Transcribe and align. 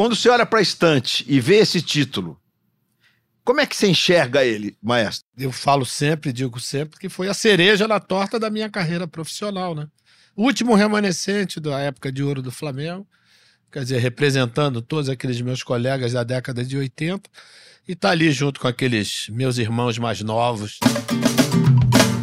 Quando 0.00 0.16
você 0.16 0.30
olha 0.30 0.46
para 0.46 0.60
a 0.60 0.62
estante 0.62 1.26
e 1.28 1.38
vê 1.38 1.56
esse 1.56 1.82
título, 1.82 2.40
como 3.44 3.60
é 3.60 3.66
que 3.66 3.76
você 3.76 3.86
enxerga 3.86 4.42
ele, 4.42 4.74
maestro? 4.82 5.28
Eu 5.36 5.52
falo 5.52 5.84
sempre, 5.84 6.32
digo 6.32 6.58
sempre, 6.58 6.98
que 6.98 7.10
foi 7.10 7.28
a 7.28 7.34
cereja 7.34 7.86
na 7.86 8.00
torta 8.00 8.40
da 8.40 8.48
minha 8.48 8.70
carreira 8.70 9.06
profissional, 9.06 9.74
né? 9.74 9.86
O 10.34 10.44
último 10.44 10.74
remanescente 10.74 11.60
da 11.60 11.78
época 11.80 12.10
de 12.10 12.22
ouro 12.22 12.40
do 12.40 12.50
Flamengo, 12.50 13.06
quer 13.70 13.82
dizer, 13.82 13.98
representando 13.98 14.80
todos 14.80 15.10
aqueles 15.10 15.38
meus 15.42 15.62
colegas 15.62 16.14
da 16.14 16.24
década 16.24 16.64
de 16.64 16.78
80, 16.78 17.28
e 17.86 17.94
tá 17.94 18.08
ali 18.08 18.32
junto 18.32 18.58
com 18.58 18.68
aqueles 18.68 19.28
meus 19.28 19.58
irmãos 19.58 19.98
mais 19.98 20.22
novos. 20.22 20.78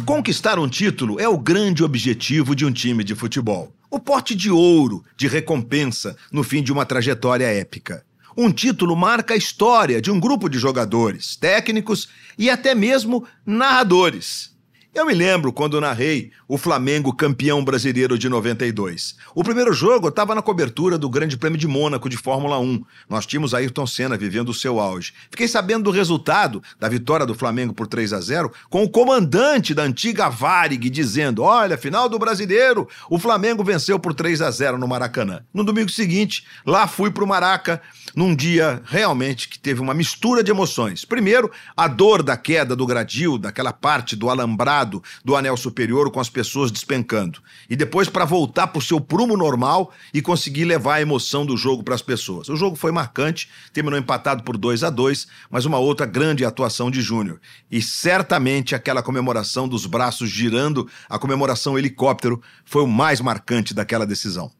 Conquistar 0.04 0.58
um 0.58 0.68
título 0.68 1.20
é 1.20 1.28
o 1.28 1.38
grande 1.38 1.84
objetivo 1.84 2.56
de 2.56 2.66
um 2.66 2.72
time 2.72 3.04
de 3.04 3.14
futebol. 3.14 3.72
O 3.90 3.98
pote 3.98 4.34
de 4.34 4.50
ouro 4.50 5.02
de 5.16 5.26
recompensa 5.26 6.16
no 6.30 6.42
fim 6.42 6.62
de 6.62 6.70
uma 6.70 6.84
trajetória 6.84 7.46
épica. 7.46 8.04
Um 8.36 8.52
título 8.52 8.94
marca 8.94 9.34
a 9.34 9.36
história 9.36 10.00
de 10.00 10.10
um 10.10 10.20
grupo 10.20 10.48
de 10.48 10.58
jogadores, 10.58 11.36
técnicos 11.36 12.08
e 12.36 12.50
até 12.50 12.74
mesmo 12.74 13.26
narradores. 13.46 14.56
Eu 14.94 15.04
me 15.04 15.12
lembro 15.12 15.52
quando 15.52 15.80
narrei 15.80 16.32
o 16.48 16.56
Flamengo 16.56 17.12
campeão 17.12 17.62
brasileiro 17.62 18.18
de 18.18 18.26
92. 18.26 19.16
O 19.34 19.44
primeiro 19.44 19.72
jogo 19.72 20.08
estava 20.08 20.34
na 20.34 20.40
cobertura 20.40 20.96
do 20.96 21.10
Grande 21.10 21.36
Prêmio 21.36 21.58
de 21.58 21.68
Mônaco 21.68 22.08
de 22.08 22.16
Fórmula 22.16 22.58
1. 22.58 22.82
Nós 23.08 23.26
tínhamos 23.26 23.52
Ayrton 23.52 23.86
Senna 23.86 24.16
vivendo 24.16 24.48
o 24.48 24.54
seu 24.54 24.80
auge. 24.80 25.12
Fiquei 25.30 25.46
sabendo 25.46 25.84
do 25.84 25.90
resultado 25.90 26.62
da 26.80 26.88
vitória 26.88 27.26
do 27.26 27.34
Flamengo 27.34 27.74
por 27.74 27.86
3 27.86 28.14
a 28.14 28.20
0 28.20 28.50
com 28.70 28.82
o 28.82 28.88
comandante 28.88 29.74
da 29.74 29.82
antiga 29.82 30.30
Varig 30.30 30.88
dizendo: 30.88 31.42
"Olha, 31.42 31.76
final 31.76 32.08
do 32.08 32.18
Brasileiro, 32.18 32.88
o 33.10 33.18
Flamengo 33.18 33.62
venceu 33.62 33.98
por 33.98 34.14
3 34.14 34.40
a 34.40 34.50
0 34.50 34.78
no 34.78 34.88
Maracanã". 34.88 35.42
No 35.52 35.62
domingo 35.62 35.90
seguinte, 35.90 36.44
lá 36.66 36.88
fui 36.88 37.10
pro 37.10 37.26
Maraca, 37.26 37.80
num 38.16 38.34
dia 38.34 38.82
realmente 38.86 39.48
que 39.48 39.58
teve 39.58 39.82
uma 39.82 39.94
mistura 39.94 40.42
de 40.42 40.50
emoções. 40.50 41.04
Primeiro, 41.04 41.52
a 41.76 41.86
dor 41.86 42.22
da 42.22 42.38
queda 42.38 42.74
do 42.74 42.86
gradil, 42.86 43.36
daquela 43.36 43.72
parte 43.72 44.16
do 44.16 44.30
alambrado 44.30 44.77
do 44.84 45.36
anel 45.36 45.56
superior 45.56 46.10
com 46.10 46.20
as 46.20 46.28
pessoas 46.28 46.70
despencando. 46.70 47.40
E 47.68 47.76
depois 47.76 48.08
para 48.08 48.24
voltar 48.24 48.68
para 48.68 48.78
o 48.78 48.82
seu 48.82 49.00
prumo 49.00 49.36
normal 49.36 49.92
e 50.12 50.22
conseguir 50.22 50.64
levar 50.64 50.94
a 50.94 51.00
emoção 51.00 51.44
do 51.44 51.56
jogo 51.56 51.82
para 51.82 51.94
as 51.94 52.02
pessoas. 52.02 52.48
O 52.48 52.56
jogo 52.56 52.76
foi 52.76 52.92
marcante, 52.92 53.48
terminou 53.72 53.98
empatado 53.98 54.42
por 54.42 54.56
2 54.56 54.84
a 54.84 54.90
2 54.90 55.26
mas 55.50 55.64
uma 55.64 55.78
outra 55.78 56.06
grande 56.06 56.44
atuação 56.44 56.90
de 56.90 57.00
Júnior. 57.00 57.40
E 57.70 57.80
certamente 57.82 58.74
aquela 58.74 59.02
comemoração 59.02 59.68
dos 59.68 59.86
braços 59.86 60.30
girando, 60.30 60.88
a 61.08 61.18
comemoração 61.18 61.78
helicóptero, 61.78 62.42
foi 62.64 62.82
o 62.82 62.86
mais 62.86 63.20
marcante 63.20 63.74
daquela 63.74 64.06
decisão. 64.06 64.50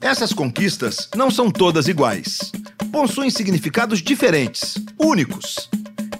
Essas 0.00 0.32
conquistas 0.32 1.08
não 1.14 1.30
são 1.30 1.50
todas 1.50 1.86
iguais. 1.86 2.52
Possuem 2.90 3.30
significados 3.30 4.00
diferentes, 4.00 4.74
únicos. 4.98 5.68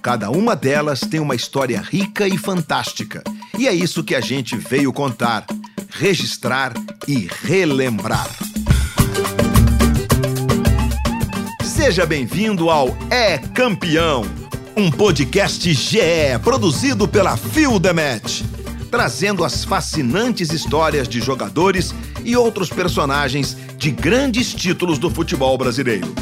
Cada 0.02 0.30
uma 0.30 0.56
delas 0.56 1.00
tem 1.00 1.20
uma 1.20 1.34
história 1.34 1.78
rica 1.78 2.26
e 2.26 2.38
fantástica. 2.38 3.22
E 3.58 3.68
é 3.68 3.74
isso 3.74 4.02
que 4.02 4.14
a 4.14 4.20
gente 4.20 4.56
veio 4.56 4.92
contar, 4.94 5.44
registrar 5.90 6.72
e 7.06 7.28
relembrar. 7.42 8.28
Seja 11.62 12.06
bem-vindo 12.06 12.70
ao 12.70 12.96
É 13.10 13.36
Campeão, 13.36 14.24
um 14.74 14.90
podcast 14.90 15.70
GE 15.74 16.00
produzido 16.42 17.06
pela 17.06 17.38
Match, 17.94 18.42
trazendo 18.90 19.44
as 19.44 19.64
fascinantes 19.64 20.50
histórias 20.50 21.06
de 21.06 21.20
jogadores 21.20 21.94
e 22.24 22.34
outros 22.34 22.70
personagens 22.70 23.54
de 23.76 23.90
grandes 23.90 24.54
títulos 24.54 24.98
do 24.98 25.10
futebol 25.10 25.58
brasileiro. 25.58 26.14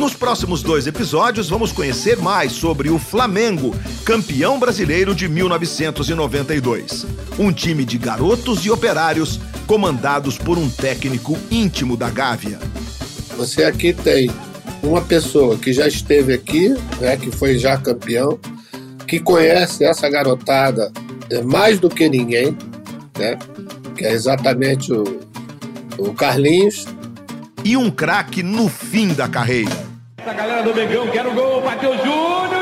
Nos 0.00 0.14
próximos 0.14 0.62
dois 0.62 0.86
episódios, 0.86 1.50
vamos 1.50 1.72
conhecer 1.72 2.16
mais 2.16 2.52
sobre 2.52 2.88
o 2.88 2.98
Flamengo, 2.98 3.74
campeão 4.02 4.58
brasileiro 4.58 5.14
de 5.14 5.28
1992. 5.28 7.04
Um 7.38 7.52
time 7.52 7.84
de 7.84 7.98
garotos 7.98 8.64
e 8.64 8.70
operários 8.70 9.38
comandados 9.66 10.38
por 10.38 10.56
um 10.56 10.70
técnico 10.70 11.38
íntimo 11.50 11.98
da 11.98 12.08
Gávea. 12.08 12.58
Você 13.36 13.62
aqui 13.62 13.92
tem 13.92 14.30
uma 14.82 15.02
pessoa 15.02 15.58
que 15.58 15.70
já 15.70 15.86
esteve 15.86 16.32
aqui, 16.32 16.70
né, 16.98 17.18
que 17.18 17.30
foi 17.30 17.58
já 17.58 17.76
campeão, 17.76 18.40
que 19.06 19.20
conhece 19.20 19.84
essa 19.84 20.08
garotada 20.08 20.90
mais 21.44 21.78
do 21.78 21.90
que 21.90 22.08
ninguém, 22.08 22.56
né, 23.18 23.38
que 23.94 24.06
é 24.06 24.12
exatamente 24.12 24.94
o, 24.94 25.04
o 25.98 26.14
Carlinhos. 26.14 26.86
E 27.62 27.76
um 27.76 27.90
craque 27.90 28.42
no 28.42 28.66
fim 28.70 29.08
da 29.08 29.28
carreira. 29.28 29.89
Galera 30.40 30.62
do 30.62 30.74
Mengão 30.74 31.06
quer 31.08 31.26
o 31.26 31.32
gol, 31.32 31.60
bateu 31.60 31.94
Júnior 31.98 32.59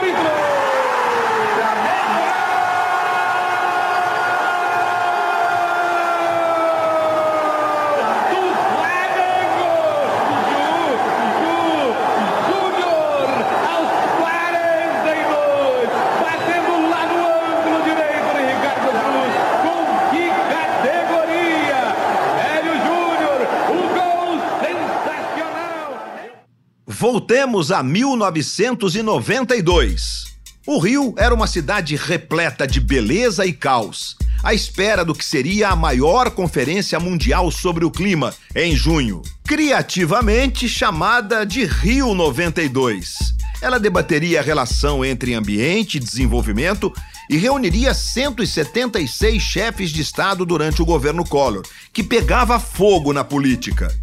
Voltemos 27.11 27.73
a 27.73 27.83
1992. 27.83 30.27
O 30.67 30.79
Rio 30.79 31.15
era 31.17 31.35
uma 31.35 31.47
cidade 31.47 31.97
repleta 31.97 32.67
de 32.67 32.81
beleza 32.81 33.47
e 33.47 33.53
caos, 33.55 34.15
à 34.43 34.53
espera 34.53 35.07
do 35.07 35.15
que 35.15 35.25
seria 35.25 35.71
a 35.71 35.75
maior 35.75 36.31
conferência 36.33 37.01
mundial 37.01 37.51
sobre 37.51 37.87
o 37.87 37.91
clima, 37.91 38.35
em 38.55 38.77
junho, 38.77 39.23
criativamente 39.47 40.69
chamada 40.69 41.47
de 41.47 41.65
Rio 41.65 42.15
92. 42.15 43.15
Ela 43.63 43.81
debateria 43.81 44.41
a 44.41 44.43
relação 44.43 45.03
entre 45.03 45.33
ambiente 45.33 45.97
e 45.97 46.01
desenvolvimento 46.01 46.93
e 47.31 47.39
reuniria 47.39 47.95
176 47.95 49.43
chefes 49.43 49.89
de 49.89 50.03
Estado 50.03 50.45
durante 50.45 50.83
o 50.83 50.85
governo 50.85 51.25
Collor, 51.25 51.63
que 51.91 52.03
pegava 52.03 52.61
fogo 52.61 53.15
na 53.15 53.25
política. 53.25 53.97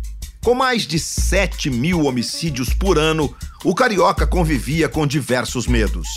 Com 0.45 0.53
mais 0.53 0.83
de 0.85 0.99
7 0.99 1.71
mil 1.71 2.05
homicídios 2.05 2.71
por 2.71 2.99
ano, 2.99 3.35
o 3.63 3.73
carioca 3.73 4.27
convivia 4.27 4.87
com 4.87 5.07
diversos 5.07 5.65
medos. 5.65 6.07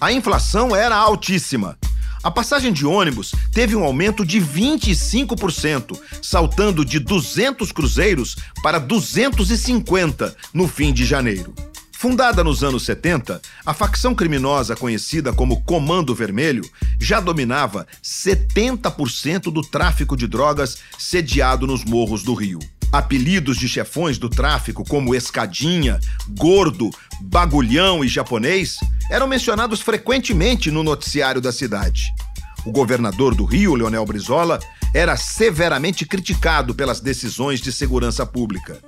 A 0.00 0.10
inflação 0.10 0.74
era 0.74 0.96
altíssima. 0.96 1.76
A 2.22 2.30
passagem 2.30 2.72
de 2.72 2.86
ônibus 2.86 3.34
teve 3.52 3.76
um 3.76 3.84
aumento 3.84 4.24
de 4.24 4.40
25%, 4.40 6.00
saltando 6.22 6.86
de 6.86 6.98
200 6.98 7.70
cruzeiros 7.70 8.34
para 8.62 8.78
250 8.78 10.34
no 10.54 10.66
fim 10.66 10.90
de 10.90 11.04
janeiro. 11.04 11.52
Fundada 11.92 12.42
nos 12.42 12.64
anos 12.64 12.86
70, 12.86 13.42
a 13.66 13.74
facção 13.74 14.14
criminosa 14.14 14.74
conhecida 14.74 15.34
como 15.34 15.62
Comando 15.64 16.14
Vermelho 16.14 16.64
já 16.98 17.20
dominava 17.20 17.86
70% 18.02 19.52
do 19.52 19.60
tráfico 19.60 20.16
de 20.16 20.26
drogas 20.26 20.78
sediado 20.98 21.66
nos 21.66 21.84
morros 21.84 22.22
do 22.22 22.32
Rio. 22.32 22.58
Apelidos 22.92 23.56
de 23.56 23.68
chefões 23.68 24.18
do 24.18 24.28
tráfico, 24.28 24.84
como 24.84 25.14
Escadinha, 25.14 26.00
Gordo, 26.36 26.90
Bagulhão 27.22 28.04
e 28.04 28.08
Japonês, 28.08 28.78
eram 29.10 29.28
mencionados 29.28 29.80
frequentemente 29.80 30.70
no 30.70 30.82
noticiário 30.82 31.40
da 31.40 31.52
cidade. 31.52 32.12
O 32.64 32.72
governador 32.72 33.34
do 33.34 33.44
Rio, 33.44 33.74
Leonel 33.74 34.04
Brizola, 34.04 34.58
era 34.92 35.16
severamente 35.16 36.04
criticado 36.04 36.74
pelas 36.74 37.00
decisões 37.00 37.60
de 37.60 37.70
segurança 37.70 38.26
pública. 38.26 38.78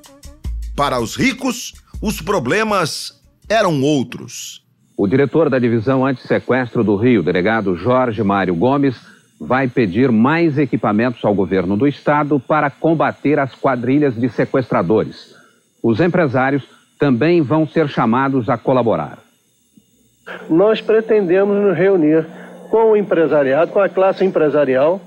Para 0.75 0.99
os 0.99 1.15
ricos, 1.15 1.73
os 2.01 2.21
problemas 2.21 3.23
eram 3.49 3.81
outros. 3.83 4.65
O 4.97 5.07
diretor 5.07 5.49
da 5.49 5.59
divisão 5.59 6.05
antissequestro 6.05 6.83
do 6.83 6.97
Rio, 6.97 7.23
delegado 7.23 7.77
Jorge 7.77 8.23
Mário 8.23 8.55
Gomes, 8.55 8.97
vai 9.45 9.67
pedir 9.67 10.13
mais 10.13 10.57
equipamentos 10.57 11.25
ao 11.25 11.35
governo 11.35 11.77
do 11.77 11.89
estado 11.89 12.39
para 12.39 12.71
combater 12.71 13.41
as 13.41 13.53
quadrilhas 13.57 14.15
de 14.15 14.29
sequestradores. 14.29 15.35
Os 15.83 15.99
empresários 15.99 16.63
também 16.97 17.43
vão 17.43 17.67
ser 17.67 17.89
chamados 17.89 18.49
a 18.49 18.57
colaborar. 18.57 19.19
Nós 20.49 20.81
pretendemos 20.81 21.61
nos 21.61 21.77
reunir 21.77 22.25
com 22.71 22.93
o 22.93 22.97
empresariado, 22.97 23.73
com 23.73 23.81
a 23.81 23.89
classe 23.89 24.25
empresarial, 24.25 25.01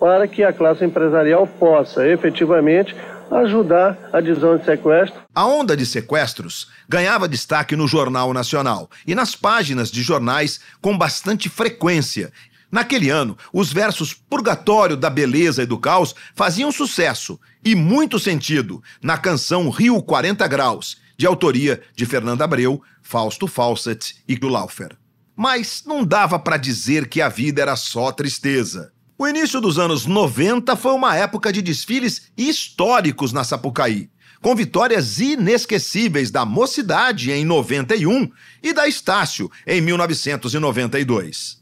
para 0.00 0.26
que 0.26 0.42
a 0.42 0.52
classe 0.52 0.84
empresarial 0.84 1.46
possa 1.46 2.04
efetivamente 2.08 2.96
ajudar 3.30 3.96
a 4.12 4.20
divisão 4.20 4.56
de 4.56 4.64
sequestro. 4.64 5.20
A 5.32 5.46
onda 5.46 5.76
de 5.76 5.86
sequestros 5.86 6.68
ganhava 6.88 7.28
destaque 7.28 7.76
no 7.76 7.86
Jornal 7.86 8.32
Nacional 8.32 8.90
e 9.06 9.14
nas 9.14 9.36
páginas 9.36 9.88
de 9.88 10.02
jornais 10.02 10.60
com 10.80 10.98
bastante 10.98 11.48
frequência 11.48 12.32
Naquele 12.70 13.08
ano, 13.08 13.36
os 13.52 13.72
versos 13.72 14.12
Purgatório 14.12 14.96
da 14.96 15.08
Beleza 15.08 15.62
e 15.62 15.66
do 15.66 15.78
Caos 15.78 16.14
faziam 16.34 16.70
sucesso 16.70 17.40
e 17.64 17.74
muito 17.74 18.18
sentido 18.18 18.82
na 19.02 19.16
canção 19.16 19.70
Rio 19.70 20.02
40 20.02 20.46
Graus, 20.46 20.98
de 21.16 21.26
autoria 21.26 21.82
de 21.96 22.04
Fernando 22.04 22.42
Abreu, 22.42 22.82
Fausto 23.02 23.46
Fawcett 23.46 24.16
e 24.28 24.36
Glaufer. 24.36 24.96
Mas 25.34 25.82
não 25.86 26.04
dava 26.04 26.38
para 26.38 26.56
dizer 26.56 27.08
que 27.08 27.22
a 27.22 27.28
vida 27.28 27.62
era 27.62 27.74
só 27.74 28.12
tristeza. 28.12 28.92
O 29.16 29.26
início 29.26 29.60
dos 29.60 29.78
anos 29.78 30.04
90 30.04 30.76
foi 30.76 30.92
uma 30.92 31.16
época 31.16 31.52
de 31.52 31.62
desfiles 31.62 32.30
históricos 32.36 33.32
na 33.32 33.42
Sapucaí, 33.44 34.10
com 34.40 34.54
vitórias 34.54 35.18
inesquecíveis 35.18 36.30
da 36.30 36.44
Mocidade 36.44 37.32
em 37.32 37.44
91 37.44 38.30
e 38.62 38.72
da 38.72 38.86
Estácio 38.86 39.50
em 39.66 39.80
1992. 39.80 41.57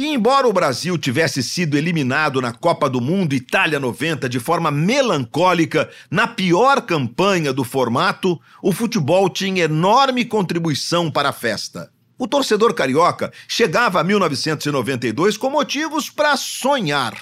E 0.00 0.06
embora 0.06 0.48
o 0.48 0.52
Brasil 0.54 0.96
tivesse 0.96 1.42
sido 1.42 1.76
eliminado 1.76 2.40
na 2.40 2.54
Copa 2.54 2.88
do 2.88 3.02
Mundo 3.02 3.34
Itália 3.34 3.78
90 3.78 4.30
de 4.30 4.40
forma 4.40 4.70
melancólica, 4.70 5.90
na 6.10 6.26
pior 6.26 6.80
campanha 6.80 7.52
do 7.52 7.64
formato, 7.64 8.40
o 8.62 8.72
futebol 8.72 9.28
tinha 9.28 9.64
enorme 9.64 10.24
contribuição 10.24 11.10
para 11.10 11.28
a 11.28 11.32
festa. 11.34 11.92
O 12.18 12.26
torcedor 12.26 12.72
carioca 12.72 13.30
chegava 13.46 14.00
a 14.00 14.02
1992 14.02 15.36
com 15.36 15.50
motivos 15.50 16.08
para 16.08 16.34
sonhar. 16.34 17.14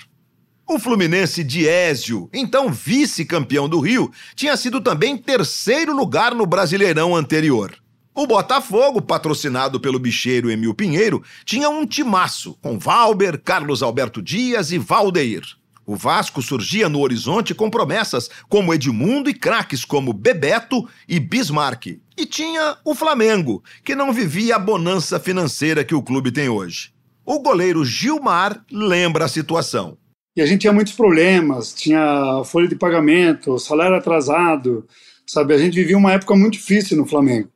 O 0.65 0.79
Fluminense 0.79 1.43
Diésio, 1.43 2.31
então 2.33 2.71
vice-campeão 2.71 3.69
do 3.69 3.81
Rio, 3.81 4.09
tinha 4.37 4.57
sido 4.57 4.81
também 4.81 5.17
terceiro 5.17 5.93
lugar 5.93 6.33
no 6.33 6.47
Brasileirão 6.47 7.17
anterior. 7.17 7.75
O 8.19 8.27
Botafogo, 8.27 9.01
patrocinado 9.01 9.79
pelo 9.79 9.97
bicheiro 9.97 10.51
Emil 10.51 10.75
Pinheiro, 10.75 11.23
tinha 11.45 11.71
um 11.71 11.87
timaço 11.87 12.59
com 12.61 12.77
Valber, 12.77 13.41
Carlos 13.41 13.81
Alberto 13.81 14.21
Dias 14.21 14.73
e 14.73 14.77
Valdeir. 14.77 15.45
O 15.87 15.95
Vasco 15.95 16.43
surgia 16.43 16.89
no 16.89 16.99
horizonte 16.99 17.55
com 17.55 17.71
promessas 17.71 18.29
como 18.49 18.75
Edmundo 18.75 19.31
e 19.31 19.35
craques 19.35 19.85
como 19.85 20.13
Bebeto 20.13 20.85
e 21.09 21.21
Bismarck. 21.21 22.01
E 22.17 22.27
tinha 22.27 22.79
o 22.85 22.93
Flamengo, 22.93 23.63
que 23.85 23.95
não 23.95 24.13
vivia 24.13 24.57
a 24.57 24.59
bonança 24.59 25.21
financeira 25.21 25.85
que 25.85 25.95
o 25.95 26.03
clube 26.03 26.33
tem 26.33 26.49
hoje. 26.49 26.91
O 27.25 27.39
goleiro 27.39 27.85
Gilmar 27.85 28.65
lembra 28.69 29.27
a 29.27 29.29
situação. 29.29 29.97
E 30.37 30.43
a 30.43 30.47
gente 30.47 30.63
tinha 30.63 30.73
muitos 30.73 30.95
problemas, 30.95 31.73
tinha 31.73 32.43
folha 32.45 32.67
de 32.67 32.75
pagamento, 32.75 33.61
salário 33.61 33.95
atrasado, 33.95 34.85
sabe? 35.25 35.55
A 35.55 35.59
gente 35.59 35.75
vivia 35.77 35.97
uma 35.97 36.15
época 36.15 36.35
muito 36.35 36.55
difícil 36.55 36.97
no 36.97 37.07
Flamengo. 37.07 37.49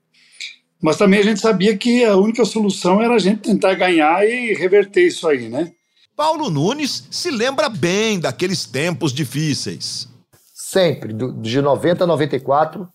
Mas 0.83 0.97
também 0.97 1.21
a 1.21 1.23
gente 1.23 1.41
sabia 1.41 1.77
que 1.77 2.05
a 2.05 2.17
única 2.17 2.45
solução 2.45 3.01
era 3.01 3.15
a 3.15 3.19
gente 3.19 3.43
tentar 3.43 3.75
ganhar 3.75 4.27
e 4.27 4.53
reverter 4.53 5.07
isso 5.07 5.29
aí, 5.29 5.49
né? 5.49 5.71
Paulo 6.17 6.51
Nunes 6.51 7.07
se 7.09 7.31
lembra 7.31 7.69
bem 7.69 8.19
daqueles 8.19 8.67
tempos 8.67 9.13
difíceis. 9.13 10.09
Sempre, 10.53 11.13
de 11.41 11.63
90 11.63 12.03
a 12.03 12.07
94, 12.07 12.89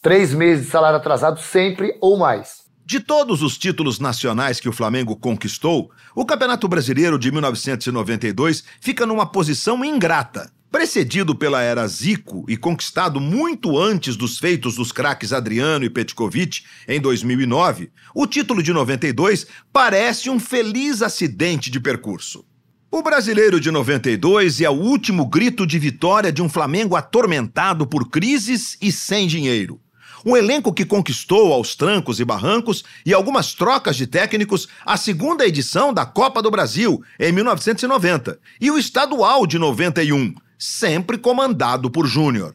três 0.00 0.32
meses 0.32 0.66
de 0.66 0.70
salário 0.70 0.98
atrasado, 0.98 1.40
sempre 1.40 1.96
ou 2.00 2.16
mais. 2.16 2.64
De 2.84 3.00
todos 3.00 3.42
os 3.42 3.58
títulos 3.58 3.98
nacionais 3.98 4.60
que 4.60 4.68
o 4.68 4.72
Flamengo 4.72 5.16
conquistou, 5.16 5.90
o 6.14 6.24
Campeonato 6.24 6.68
Brasileiro 6.68 7.18
de 7.18 7.32
1992 7.32 8.62
fica 8.80 9.04
numa 9.04 9.26
posição 9.26 9.84
ingrata. 9.84 10.52
Precedido 10.70 11.34
pela 11.34 11.62
era 11.62 11.86
Zico 11.86 12.44
e 12.48 12.56
conquistado 12.56 13.20
muito 13.20 13.78
antes 13.78 14.16
dos 14.16 14.38
feitos 14.38 14.74
dos 14.74 14.90
craques 14.90 15.32
Adriano 15.32 15.84
e 15.84 15.90
Petkovic 15.90 16.64
em 16.88 17.00
2009, 17.00 17.90
o 18.14 18.26
título 18.26 18.62
de 18.62 18.72
92 18.72 19.46
parece 19.72 20.28
um 20.28 20.40
feliz 20.40 21.02
acidente 21.02 21.70
de 21.70 21.78
percurso. 21.80 22.44
O 22.90 23.02
brasileiro 23.02 23.60
de 23.60 23.70
92 23.70 24.60
é 24.60 24.68
o 24.68 24.72
último 24.72 25.26
grito 25.26 25.66
de 25.66 25.78
vitória 25.78 26.32
de 26.32 26.42
um 26.42 26.48
Flamengo 26.48 26.96
atormentado 26.96 27.86
por 27.86 28.10
crises 28.10 28.76
e 28.80 28.90
sem 28.90 29.26
dinheiro. 29.26 29.80
Um 30.24 30.36
elenco 30.36 30.72
que 30.72 30.84
conquistou 30.84 31.52
aos 31.52 31.76
trancos 31.76 32.18
e 32.18 32.24
barrancos 32.24 32.84
e 33.04 33.14
algumas 33.14 33.54
trocas 33.54 33.96
de 33.96 34.06
técnicos 34.06 34.66
a 34.84 34.96
segunda 34.96 35.46
edição 35.46 35.92
da 35.92 36.04
Copa 36.04 36.42
do 36.42 36.50
Brasil, 36.50 37.00
em 37.20 37.30
1990, 37.30 38.38
e 38.60 38.70
o 38.70 38.78
estadual 38.78 39.46
de 39.46 39.58
91, 39.58 40.34
sempre 40.58 41.18
comandado 41.18 41.90
por 41.90 42.06
Júnior. 42.06 42.54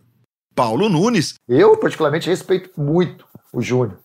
Paulo 0.55 0.89
Nunes. 0.89 1.35
Eu, 1.47 1.77
particularmente, 1.77 2.29
respeito 2.29 2.69
muito 2.79 3.25
o 3.53 3.61
Júnior. 3.61 3.99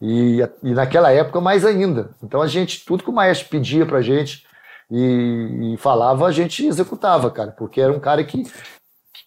E, 0.00 0.40
e, 0.62 0.72
naquela 0.72 1.12
época, 1.12 1.40
mais 1.40 1.64
ainda. 1.64 2.14
Então, 2.22 2.40
a 2.40 2.46
gente, 2.46 2.84
tudo 2.84 3.04
que 3.04 3.10
o 3.10 3.14
maestro 3.14 3.48
pedia 3.48 3.84
pra 3.84 4.00
gente 4.00 4.44
e, 4.90 5.74
e 5.74 5.76
falava, 5.76 6.26
a 6.26 6.32
gente 6.32 6.64
executava, 6.64 7.30
cara, 7.30 7.52
porque 7.52 7.80
era 7.80 7.92
um 7.92 8.00
cara 8.00 8.24
que. 8.24 8.44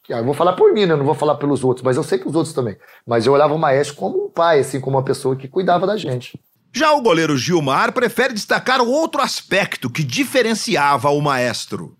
que 0.03 0.13
eu 0.13 0.25
vou 0.25 0.33
falar 0.33 0.53
por 0.53 0.73
mim, 0.73 0.85
né? 0.85 0.93
Eu 0.93 0.97
não 0.97 1.05
vou 1.05 1.15
falar 1.15 1.35
pelos 1.35 1.63
outros, 1.63 1.83
mas 1.83 1.95
eu 1.95 2.03
sei 2.03 2.17
que 2.17 2.27
os 2.27 2.35
outros 2.35 2.55
também. 2.55 2.75
Mas 3.05 3.25
eu 3.25 3.33
olhava 3.33 3.53
o 3.53 3.59
maestro 3.59 3.95
como 3.95 4.25
um 4.25 4.29
pai, 4.29 4.59
assim, 4.59 4.79
como 4.79 4.97
uma 4.97 5.03
pessoa 5.03 5.35
que 5.35 5.47
cuidava 5.47 5.85
da 5.85 5.95
gente. 5.95 6.39
Já 6.75 6.91
o 6.93 7.03
goleiro 7.03 7.37
Gilmar 7.37 7.91
prefere 7.93 8.33
destacar 8.33 8.81
outro 8.81 9.21
aspecto 9.21 9.91
que 9.91 10.03
diferenciava 10.03 11.09
o 11.09 11.21
maestro. 11.21 11.95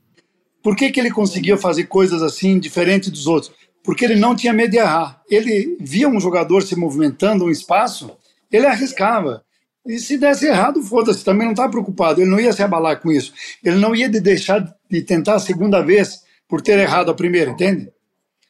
Por 0.64 0.78
que, 0.78 0.90
que 0.90 1.00
ele 1.00 1.12
conseguia 1.12 1.58
fazer 1.58 1.84
coisas 1.84 2.24
assim, 2.24 2.58
diferente 2.58 3.12
dos 3.12 3.28
outros? 3.28 3.52
Porque 3.84 4.06
ele 4.06 4.16
não 4.16 4.34
tinha 4.34 4.54
medo 4.54 4.72
de 4.72 4.78
errar. 4.78 5.22
Ele 5.30 5.78
via 5.82 6.08
um 6.08 6.20
jogador 6.22 6.64
se 6.64 6.74
movimentando 6.74 7.44
um 7.44 7.52
espaço, 7.52 8.18
ele 8.50 8.66
arriscava. 8.66 9.44
E 9.86 10.00
se 10.00 10.18
desse 10.18 10.48
errado, 10.48 10.82
foda-se, 10.82 11.26
também 11.26 11.46
não 11.46 11.52
estava 11.52 11.70
preocupado. 11.70 12.22
Ele 12.22 12.30
não 12.30 12.40
ia 12.40 12.54
se 12.54 12.64
abalar 12.64 13.02
com 13.02 13.12
isso. 13.12 13.34
Ele 13.62 13.76
não 13.76 13.94
ia 13.94 14.08
de 14.08 14.22
deixar 14.22 14.74
de 14.90 15.02
tentar 15.02 15.36
a 15.36 15.40
segunda 15.40 15.82
vez 15.82 16.24
por 16.48 16.62
ter 16.62 16.80
errado 16.80 17.12
a 17.12 17.14
primeira, 17.14 17.52
entende? 17.52 17.92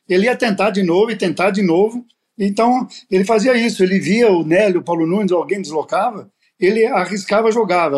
Ele 0.07 0.25
ia 0.25 0.35
tentar 0.35 0.69
de 0.69 0.83
novo 0.83 1.09
e 1.09 1.15
tentar 1.15 1.49
de 1.49 1.63
novo. 1.63 2.05
Então, 2.37 2.87
ele 3.09 3.25
fazia 3.25 3.57
isso. 3.57 3.83
Ele 3.83 3.99
via 3.99 4.29
o 4.31 4.45
Nélio, 4.45 4.81
o 4.81 4.83
Paulo 4.83 5.07
Nunes, 5.07 5.31
alguém 5.31 5.59
deslocava, 5.59 6.31
ele 6.59 6.85
arriscava, 6.85 7.51
jogava. 7.51 7.97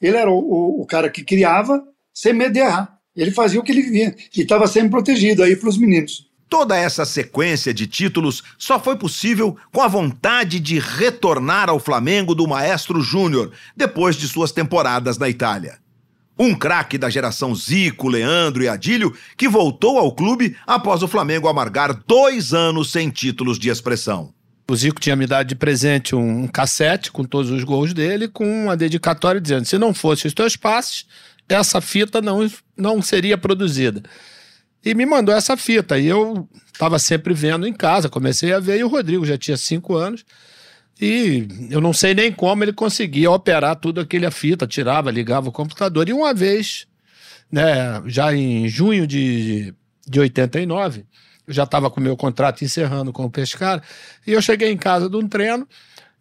Ele 0.00 0.16
era 0.16 0.30
o, 0.30 0.38
o, 0.38 0.82
o 0.82 0.86
cara 0.86 1.08
que 1.08 1.22
criava 1.22 1.80
sem 2.12 2.32
medo 2.32 2.54
de 2.54 2.58
errar. 2.58 2.91
Ele 3.14 3.30
fazia 3.30 3.60
o 3.60 3.62
que 3.62 3.72
ele 3.72 3.82
vivia 3.82 4.14
e 4.34 4.40
estava 4.40 4.66
sempre 4.66 4.90
protegido 4.90 5.42
aí 5.42 5.54
para 5.54 5.68
os 5.68 5.76
meninos. 5.76 6.30
Toda 6.48 6.76
essa 6.76 7.04
sequência 7.04 7.72
de 7.72 7.86
títulos 7.86 8.42
só 8.58 8.78
foi 8.78 8.96
possível 8.96 9.56
com 9.72 9.80
a 9.80 9.88
vontade 9.88 10.60
de 10.60 10.78
retornar 10.78 11.70
ao 11.70 11.80
Flamengo 11.80 12.34
do 12.34 12.46
Maestro 12.46 13.00
Júnior 13.00 13.52
depois 13.76 14.16
de 14.16 14.28
suas 14.28 14.52
temporadas 14.52 15.16
na 15.16 15.28
Itália. 15.28 15.78
Um 16.38 16.54
craque 16.54 16.98
da 16.98 17.08
geração 17.08 17.54
Zico, 17.54 18.08
Leandro 18.08 18.62
e 18.62 18.68
Adílio 18.68 19.14
que 19.36 19.48
voltou 19.48 19.98
ao 19.98 20.14
clube 20.14 20.56
após 20.66 21.02
o 21.02 21.08
Flamengo 21.08 21.48
amargar 21.48 22.02
dois 22.06 22.52
anos 22.52 22.92
sem 22.92 23.10
títulos 23.10 23.58
de 23.58 23.68
expressão. 23.68 24.32
O 24.70 24.76
Zico 24.76 25.00
tinha 25.00 25.16
me 25.16 25.26
dado 25.26 25.48
de 25.48 25.54
presente 25.54 26.14
um 26.14 26.46
cassete 26.46 27.12
com 27.12 27.24
todos 27.24 27.50
os 27.50 27.62
gols 27.64 27.92
dele, 27.92 28.26
com 28.26 28.64
uma 28.64 28.76
dedicatória 28.76 29.40
dizendo: 29.40 29.66
se 29.66 29.76
não 29.76 29.92
fosse 29.92 30.26
os 30.26 30.32
teus 30.32 30.56
passes, 30.56 31.04
essa 31.52 31.80
fita 31.80 32.20
não, 32.20 32.50
não 32.76 33.02
seria 33.02 33.36
produzida. 33.38 34.02
E 34.84 34.94
me 34.94 35.06
mandou 35.06 35.34
essa 35.34 35.56
fita. 35.56 35.98
E 35.98 36.06
eu 36.06 36.48
estava 36.72 36.98
sempre 36.98 37.32
vendo 37.34 37.66
em 37.66 37.72
casa, 37.72 38.08
comecei 38.08 38.52
a 38.52 38.58
ver, 38.58 38.78
e 38.78 38.84
o 38.84 38.88
Rodrigo 38.88 39.24
já 39.24 39.38
tinha 39.38 39.56
cinco 39.56 39.94
anos. 39.94 40.24
E 41.00 41.48
eu 41.70 41.80
não 41.80 41.92
sei 41.92 42.14
nem 42.14 42.32
como 42.32 42.62
ele 42.62 42.72
conseguia 42.72 43.30
operar 43.30 43.76
tudo 43.76 44.00
aquele 44.00 44.26
a 44.26 44.30
fita, 44.30 44.66
tirava, 44.66 45.10
ligava 45.10 45.48
o 45.48 45.52
computador. 45.52 46.08
E 46.08 46.12
uma 46.12 46.34
vez, 46.34 46.86
né, 47.50 48.02
já 48.06 48.34
em 48.34 48.68
junho 48.68 49.06
de, 49.06 49.74
de 50.06 50.20
89, 50.20 51.04
eu 51.46 51.54
já 51.54 51.64
estava 51.64 51.90
com 51.90 51.98
o 51.98 52.02
meu 52.02 52.16
contrato 52.16 52.64
encerrando 52.64 53.12
com 53.12 53.24
o 53.24 53.30
Pescar, 53.30 53.82
e 54.26 54.32
eu 54.32 54.42
cheguei 54.42 54.70
em 54.70 54.76
casa 54.76 55.08
de 55.08 55.16
um 55.16 55.26
treino, 55.28 55.66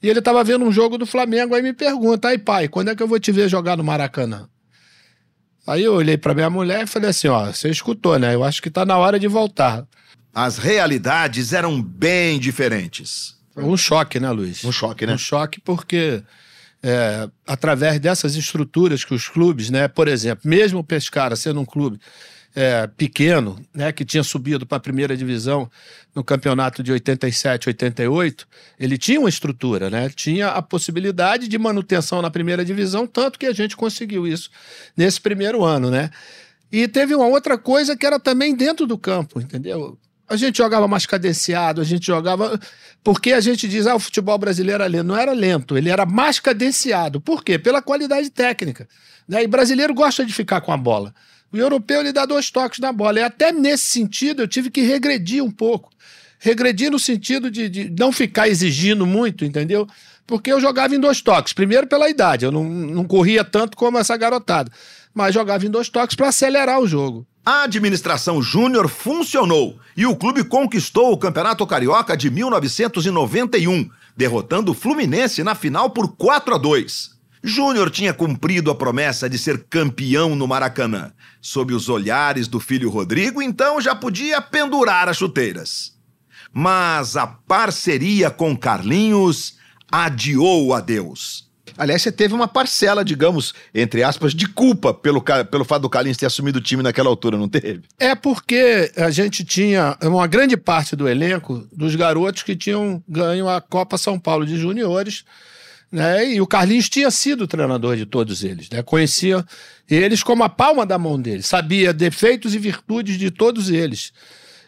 e 0.01 0.09
ele 0.09 0.19
estava 0.19 0.43
vendo 0.43 0.65
um 0.65 0.71
jogo 0.71 0.97
do 0.97 1.05
Flamengo, 1.05 1.53
aí 1.53 1.61
me 1.61 1.73
pergunta, 1.73 2.29
aí 2.29 2.37
pai, 2.37 2.67
quando 2.67 2.89
é 2.89 2.95
que 2.95 3.03
eu 3.03 3.07
vou 3.07 3.19
te 3.19 3.31
ver 3.31 3.47
jogar 3.47 3.77
no 3.77 3.83
Maracanã? 3.83 4.49
Aí 5.65 5.83
eu 5.83 5.93
olhei 5.93 6.17
para 6.17 6.33
minha 6.33 6.49
mulher 6.49 6.83
e 6.83 6.87
falei 6.87 7.09
assim: 7.09 7.27
ó, 7.27 7.45
você 7.45 7.69
escutou, 7.69 8.17
né? 8.17 8.33
Eu 8.33 8.43
acho 8.43 8.61
que 8.61 8.69
tá 8.69 8.85
na 8.85 8.97
hora 8.97 9.19
de 9.19 9.27
voltar. 9.27 9.85
As 10.33 10.57
realidades 10.57 11.53
eram 11.53 11.81
bem 11.81 12.39
diferentes. 12.39 13.35
Um 13.55 13.75
choque, 13.75 14.19
né, 14.19 14.31
Luiz? 14.31 14.63
Um 14.63 14.71
choque, 14.71 15.05
né? 15.05 15.13
Um 15.13 15.17
choque 15.17 15.59
porque 15.59 16.23
é, 16.81 17.29
através 17.45 17.99
dessas 17.99 18.35
estruturas 18.35 19.03
que 19.03 19.13
os 19.13 19.27
clubes, 19.27 19.69
né, 19.69 19.87
por 19.87 20.07
exemplo, 20.07 20.49
mesmo 20.49 20.79
o 20.79 20.83
Pescara 20.83 21.35
sendo 21.35 21.59
um 21.59 21.65
clube 21.65 21.99
é, 22.55 22.87
pequeno, 22.87 23.59
né, 23.73 23.91
que 23.91 24.03
tinha 24.03 24.23
subido 24.23 24.65
para 24.65 24.77
a 24.77 24.81
primeira 24.81 25.15
divisão 25.15 25.69
no 26.13 26.23
campeonato 26.23 26.83
de 26.83 26.91
87, 26.91 27.69
88, 27.69 28.47
ele 28.79 28.97
tinha 28.97 29.19
uma 29.19 29.29
estrutura, 29.29 29.89
né? 29.89 30.09
Tinha 30.09 30.49
a 30.49 30.61
possibilidade 30.61 31.47
de 31.47 31.57
manutenção 31.57 32.21
na 32.21 32.29
primeira 32.29 32.65
divisão, 32.65 33.07
tanto 33.07 33.39
que 33.39 33.45
a 33.45 33.53
gente 33.53 33.77
conseguiu 33.77 34.27
isso 34.27 34.49
nesse 34.95 35.21
primeiro 35.21 35.63
ano, 35.63 35.89
né? 35.89 36.09
E 36.71 36.87
teve 36.87 37.15
uma 37.15 37.27
outra 37.27 37.57
coisa 37.57 37.95
que 37.95 38.05
era 38.05 38.19
também 38.19 38.55
dentro 38.55 38.85
do 38.85 38.97
campo, 38.97 39.39
entendeu? 39.39 39.97
A 40.29 40.37
gente 40.37 40.57
jogava 40.57 40.87
mais 40.87 41.05
cadenciado, 41.05 41.81
a 41.81 41.83
gente 41.83 42.05
jogava. 42.05 42.57
Porque 43.03 43.33
a 43.33 43.41
gente 43.41 43.67
diz, 43.67 43.85
ah, 43.85 43.95
o 43.95 43.99
futebol 43.99 44.37
brasileiro 44.37 44.81
é 44.81 44.87
lento. 44.87 45.03
Não 45.03 45.17
era 45.17 45.33
lento, 45.33 45.77
ele 45.77 45.89
era 45.89 46.05
mais 46.05 46.39
cadenciado. 46.39 47.19
Por 47.19 47.43
quê? 47.43 47.59
Pela 47.59 47.81
qualidade 47.81 48.29
técnica. 48.29 48.87
Né? 49.27 49.43
E 49.43 49.47
brasileiro 49.47 49.93
gosta 49.93 50.25
de 50.25 50.31
ficar 50.31 50.61
com 50.61 50.71
a 50.71 50.77
bola. 50.77 51.13
O 51.51 51.57
europeu 51.57 51.99
ele 51.99 52.13
dá 52.13 52.25
dois 52.25 52.49
toques 52.49 52.79
na 52.79 52.91
bola. 52.91 53.19
E 53.19 53.23
até 53.23 53.51
nesse 53.51 53.85
sentido 53.85 54.41
eu 54.41 54.47
tive 54.47 54.69
que 54.69 54.81
regredir 54.81 55.43
um 55.43 55.51
pouco. 55.51 55.89
Regredir 56.39 56.89
no 56.89 56.97
sentido 56.97 57.51
de, 57.51 57.69
de 57.69 57.93
não 57.97 58.11
ficar 58.11 58.47
exigindo 58.47 59.05
muito, 59.05 59.45
entendeu? 59.45 59.87
Porque 60.25 60.51
eu 60.51 60.61
jogava 60.61 60.95
em 60.95 60.99
dois 60.99 61.21
toques. 61.21 61.53
Primeiro 61.53 61.87
pela 61.87 62.09
idade, 62.09 62.45
eu 62.45 62.51
não, 62.51 62.63
não 62.63 63.03
corria 63.03 63.43
tanto 63.43 63.75
como 63.75 63.97
essa 63.97 64.15
garotada. 64.15 64.71
Mas 65.13 65.33
jogava 65.33 65.65
em 65.65 65.69
dois 65.69 65.89
toques 65.89 66.15
para 66.15 66.29
acelerar 66.29 66.79
o 66.79 66.87
jogo. 66.87 67.27
A 67.45 67.63
administração 67.63 68.41
júnior 68.41 68.87
funcionou 68.87 69.79
e 69.97 70.05
o 70.05 70.15
clube 70.15 70.43
conquistou 70.43 71.11
o 71.11 71.17
Campeonato 71.17 71.65
Carioca 71.65 72.15
de 72.15 72.29
1991, 72.29 73.89
derrotando 74.15 74.71
o 74.71 74.75
Fluminense 74.75 75.43
na 75.43 75.55
final 75.55 75.89
por 75.89 76.15
4 76.15 76.55
a 76.55 76.57
2. 76.57 77.10
Júnior 77.43 77.89
tinha 77.89 78.13
cumprido 78.13 78.69
a 78.69 78.75
promessa 78.75 79.29
de 79.29 79.37
ser 79.37 79.65
campeão 79.69 80.35
no 80.35 80.47
Maracanã. 80.47 81.11
Sob 81.41 81.73
os 81.73 81.89
olhares 81.89 82.47
do 82.47 82.59
filho 82.59 82.89
Rodrigo, 82.89 83.41
então 83.41 83.81
já 83.81 83.95
podia 83.95 84.39
pendurar 84.41 85.09
as 85.09 85.17
chuteiras. 85.17 85.93
Mas 86.53 87.17
a 87.17 87.25
parceria 87.25 88.29
com 88.29 88.55
Carlinhos 88.55 89.55
adiou 89.91 90.67
o 90.67 90.73
adeus. 90.73 91.49
Aliás, 91.77 92.01
você 92.01 92.11
teve 92.11 92.33
uma 92.33 92.47
parcela, 92.47 93.03
digamos, 93.03 93.53
entre 93.73 94.03
aspas, 94.03 94.33
de 94.33 94.47
culpa 94.47 94.93
pelo, 94.93 95.21
pelo 95.21 95.65
fato 95.65 95.83
do 95.83 95.89
Carlinhos 95.89 96.17
ter 96.17 96.25
assumido 96.25 96.59
o 96.59 96.61
time 96.61 96.83
naquela 96.83 97.09
altura, 97.09 97.37
não 97.37 97.47
teve? 97.47 97.83
É 97.97 98.13
porque 98.13 98.91
a 98.95 99.09
gente 99.09 99.43
tinha 99.43 99.97
uma 100.03 100.27
grande 100.27 100.57
parte 100.57 100.95
do 100.95 101.07
elenco 101.07 101.65
dos 101.71 101.95
garotos 101.95 102.43
que 102.43 102.55
tinham 102.55 103.01
ganho 103.07 103.47
a 103.47 103.61
Copa 103.61 103.97
São 103.97 104.19
Paulo 104.19 104.45
de 104.45 104.57
Juniores 104.57 105.23
né? 105.91 106.33
E 106.33 106.41
o 106.41 106.47
Carlinhos 106.47 106.89
tinha 106.89 107.11
sido 107.11 107.47
treinador 107.47 107.97
de 107.97 108.05
todos 108.05 108.43
eles, 108.43 108.69
né? 108.69 108.81
Conhecia 108.81 109.45
eles 109.89 110.23
como 110.23 110.43
a 110.43 110.49
palma 110.49 110.85
da 110.85 110.97
mão 110.97 111.19
dele, 111.19 111.43
sabia 111.43 111.91
defeitos 111.91 112.55
e 112.55 112.59
virtudes 112.59 113.17
de 113.17 113.29
todos 113.29 113.69
eles. 113.69 114.13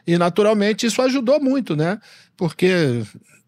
E 0.05 0.17
naturalmente 0.17 0.85
isso 0.85 1.01
ajudou 1.01 1.39
muito, 1.39 1.75
né? 1.75 1.99
Porque 2.35 3.03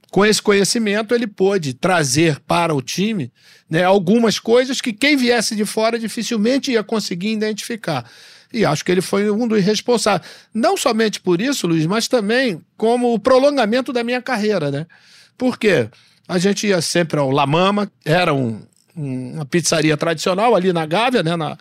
com 0.10 0.26
esse 0.26 0.42
conhecimento 0.42 1.14
ele 1.14 1.28
pôde 1.28 1.74
trazer 1.74 2.40
para 2.48 2.74
o 2.74 2.82
time 2.82 3.30
né, 3.70 3.84
algumas 3.84 4.40
coisas 4.40 4.80
que 4.80 4.94
quem 4.94 5.18
viesse 5.18 5.56
de 5.56 5.66
fora 5.66 6.00
dificilmente 6.00 6.72
ia 6.72 6.82
conseguir 6.84 7.34
identificar. 7.34 8.10
E 8.54 8.64
acho 8.64 8.86
que 8.86 8.92
ele 8.94 9.02
foi 9.02 9.30
um 9.30 9.46
dos 9.46 9.62
responsáveis. 9.62 10.32
Não 10.54 10.78
somente 10.78 11.20
por 11.20 11.42
isso, 11.42 11.68
Luiz, 11.68 11.86
mas 11.86 12.08
também 12.08 12.62
como 12.78 13.14
o 13.14 13.20
prolongamento 13.20 13.92
da 13.92 14.06
minha 14.06 14.22
carreira, 14.22 14.72
né? 14.72 14.86
Por 15.38 15.60
quê? 15.60 15.90
A 16.28 16.38
gente 16.38 16.68
ia 16.68 16.82
sempre 16.82 17.20
ao 17.20 17.30
La 17.30 17.46
Mama, 17.46 17.92
era 18.04 18.34
um, 18.34 18.62
um, 18.96 19.34
uma 19.34 19.46
pizzaria 19.46 19.96
tradicional 19.96 20.56
ali 20.56 20.74
na 20.74 20.86
Gávea, 20.86 21.22
né, 21.22 21.36
na, 21.36 21.58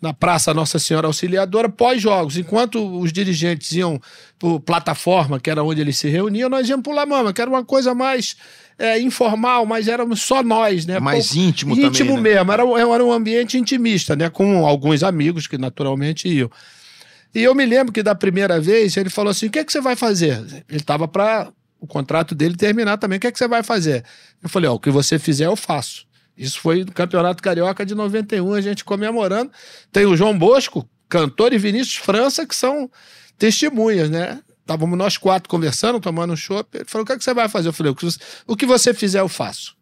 na 0.00 0.12
Praça 0.12 0.52
Nossa 0.52 0.78
Senhora 0.78 1.06
Auxiliadora, 1.06 1.68
pós-jogos. 1.68 2.36
Enquanto 2.36 3.00
os 3.00 3.12
dirigentes 3.12 3.72
iam 3.72 4.00
para 4.38 4.60
plataforma, 4.60 5.38
que 5.38 5.48
era 5.48 5.62
onde 5.62 5.80
eles 5.80 5.96
se 5.96 6.08
reuniam, 6.08 6.50
nós 6.50 6.68
íamos 6.68 6.82
para 6.82 6.92
o 6.92 6.96
La 6.96 7.06
Mama, 7.06 7.32
que 7.32 7.40
era 7.40 7.50
uma 7.50 7.64
coisa 7.64 7.94
mais 7.94 8.36
é, 8.78 9.00
informal, 9.00 9.64
mas 9.64 9.86
éramos 9.86 10.22
só 10.22 10.42
nós, 10.42 10.84
né? 10.84 10.98
Mais 10.98 11.28
Pô, 11.28 11.38
íntimo, 11.38 11.72
íntimo 11.72 11.74
também. 11.74 11.88
Íntimo 11.88 12.16
né? 12.16 12.22
mesmo, 12.22 12.52
era, 12.52 12.62
era 12.92 13.04
um 13.04 13.12
ambiente 13.12 13.56
intimista, 13.56 14.16
né? 14.16 14.28
Com 14.28 14.66
alguns 14.66 15.02
amigos 15.02 15.46
que 15.46 15.56
naturalmente 15.56 16.28
iam. 16.28 16.50
E 17.34 17.42
eu 17.42 17.54
me 17.54 17.64
lembro 17.64 17.92
que 17.92 18.02
da 18.02 18.14
primeira 18.14 18.60
vez 18.60 18.96
ele 18.96 19.08
falou 19.08 19.30
assim: 19.30 19.46
o 19.46 19.50
que, 19.50 19.60
é 19.60 19.64
que 19.64 19.72
você 19.72 19.80
vai 19.80 19.96
fazer? 19.96 20.38
Ele 20.68 20.80
estava 20.80 21.06
para 21.06 21.50
o 21.82 21.86
contrato 21.86 22.32
dele 22.32 22.56
terminar 22.56 22.96
também. 22.96 23.18
O 23.18 23.20
que 23.20 23.26
é 23.26 23.32
que 23.32 23.36
você 23.36 23.48
vai 23.48 23.64
fazer? 23.64 24.04
Eu 24.40 24.48
falei, 24.48 24.70
ó, 24.70 24.74
o 24.74 24.78
que 24.78 24.88
você 24.88 25.18
fizer 25.18 25.46
eu 25.46 25.56
faço. 25.56 26.06
Isso 26.36 26.60
foi 26.60 26.84
no 26.84 26.92
Campeonato 26.92 27.42
Carioca 27.42 27.84
de 27.84 27.92
91, 27.92 28.54
a 28.54 28.60
gente 28.60 28.84
comemorando. 28.84 29.50
Tem 29.90 30.06
o 30.06 30.16
João 30.16 30.38
Bosco, 30.38 30.88
cantor, 31.08 31.52
e 31.52 31.58
Vinícius 31.58 31.96
França, 31.96 32.46
que 32.46 32.54
são 32.54 32.88
testemunhas, 33.36 34.08
né? 34.08 34.40
Estávamos 34.60 34.96
nós 34.96 35.16
quatro 35.16 35.48
conversando, 35.48 35.98
tomando 35.98 36.32
um 36.32 36.36
chopp. 36.36 36.68
Ele 36.72 36.84
falou: 36.86 37.02
o 37.02 37.06
que, 37.06 37.14
é 37.14 37.18
que 37.18 37.24
você 37.24 37.34
vai 37.34 37.48
fazer? 37.48 37.68
Eu 37.68 37.72
falei: 37.72 37.92
o 38.46 38.56
que 38.56 38.64
você 38.64 38.94
fizer, 38.94 39.18
eu 39.18 39.28
faço. 39.28 39.74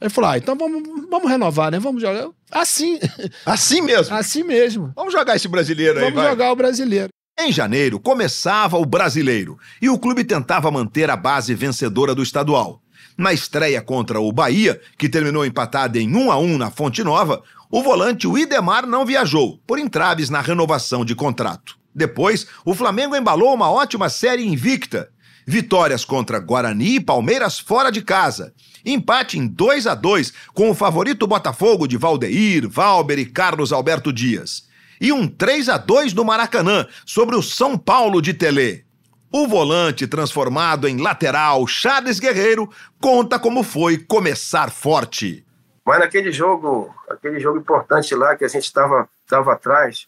Ele 0.00 0.10
falou: 0.10 0.30
ah, 0.30 0.38
então 0.38 0.56
vamos, 0.56 0.82
vamos 1.08 1.30
renovar, 1.30 1.70
né? 1.70 1.78
Vamos 1.78 2.02
jogar. 2.02 2.28
Assim. 2.50 2.98
Assim 3.46 3.80
mesmo? 3.80 4.14
Assim 4.14 4.42
mesmo. 4.42 4.92
Vamos 4.96 5.12
jogar 5.12 5.36
esse 5.36 5.46
brasileiro 5.46 6.00
aí, 6.00 6.10
Vamos 6.10 6.28
jogar 6.28 6.50
o 6.50 6.56
brasileiro. 6.56 7.10
Em 7.40 7.52
janeiro, 7.52 8.00
começava 8.00 8.76
o 8.78 8.84
brasileiro 8.84 9.56
e 9.80 9.88
o 9.88 9.96
clube 9.96 10.24
tentava 10.24 10.72
manter 10.72 11.08
a 11.08 11.16
base 11.16 11.54
vencedora 11.54 12.12
do 12.12 12.20
estadual. 12.20 12.82
Na 13.16 13.32
estreia 13.32 13.80
contra 13.80 14.18
o 14.18 14.32
Bahia, 14.32 14.80
que 14.98 15.08
terminou 15.08 15.46
empatado 15.46 15.98
em 15.98 16.12
1 16.12 16.32
a 16.32 16.36
1 16.36 16.58
na 16.58 16.68
Fonte 16.72 17.04
Nova, 17.04 17.40
o 17.70 17.80
volante 17.80 18.26
Idemar 18.26 18.88
não 18.88 19.06
viajou, 19.06 19.60
por 19.68 19.78
entraves 19.78 20.28
na 20.28 20.40
renovação 20.40 21.04
de 21.04 21.14
contrato. 21.14 21.78
Depois, 21.94 22.44
o 22.64 22.74
Flamengo 22.74 23.14
embalou 23.14 23.54
uma 23.54 23.70
ótima 23.70 24.08
série 24.08 24.44
invicta. 24.44 25.08
Vitórias 25.46 26.04
contra 26.04 26.40
Guarani 26.40 26.96
e 26.96 27.00
Palmeiras 27.00 27.56
fora 27.56 27.90
de 27.92 28.02
casa. 28.02 28.52
Empate 28.84 29.38
em 29.38 29.46
2 29.46 29.86
a 29.86 29.94
2 29.94 30.32
com 30.52 30.70
o 30.70 30.74
favorito 30.74 31.24
Botafogo 31.24 31.86
de 31.86 31.96
Valdeir, 31.96 32.68
Valber 32.68 33.18
e 33.20 33.26
Carlos 33.26 33.72
Alberto 33.72 34.12
Dias 34.12 34.67
e 35.00 35.12
um 35.12 35.28
3 35.28 35.68
a 35.68 35.78
2 35.78 36.12
no 36.14 36.24
Maracanã 36.24 36.86
sobre 37.04 37.36
o 37.36 37.42
São 37.42 37.76
Paulo 37.78 38.20
de 38.20 38.34
Telê. 38.34 38.84
O 39.30 39.46
volante 39.46 40.06
transformado 40.06 40.88
em 40.88 41.00
lateral, 41.00 41.66
Charles 41.66 42.18
Guerreiro, 42.18 42.70
conta 43.00 43.38
como 43.38 43.62
foi 43.62 43.98
começar 43.98 44.70
forte. 44.70 45.44
Mas 45.84 46.00
naquele 46.00 46.32
jogo, 46.32 46.94
aquele 47.10 47.38
jogo 47.38 47.58
importante 47.58 48.14
lá 48.14 48.36
que 48.36 48.44
a 48.44 48.48
gente 48.48 48.64
estava 48.64 49.08
tava 49.26 49.52
atrás, 49.52 50.06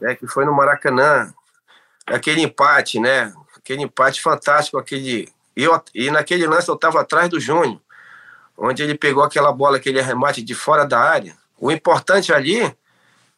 né, 0.00 0.14
que 0.14 0.26
foi 0.26 0.44
no 0.44 0.54
Maracanã, 0.54 1.32
aquele 2.06 2.42
empate, 2.42 3.00
né? 3.00 3.32
Aquele 3.56 3.82
empate 3.82 4.20
fantástico, 4.20 4.76
aquele 4.76 5.32
eu, 5.56 5.80
e 5.94 6.10
naquele 6.10 6.46
lance 6.46 6.68
eu 6.68 6.74
estava 6.74 7.00
atrás 7.00 7.28
do 7.28 7.40
Júnior, 7.40 7.80
onde 8.56 8.82
ele 8.82 8.96
pegou 8.96 9.22
aquela 9.22 9.52
bola, 9.52 9.76
aquele 9.76 10.00
arremate 10.00 10.42
de 10.42 10.54
fora 10.54 10.84
da 10.84 11.00
área. 11.00 11.36
O 11.58 11.70
importante 11.70 12.32
ali 12.32 12.74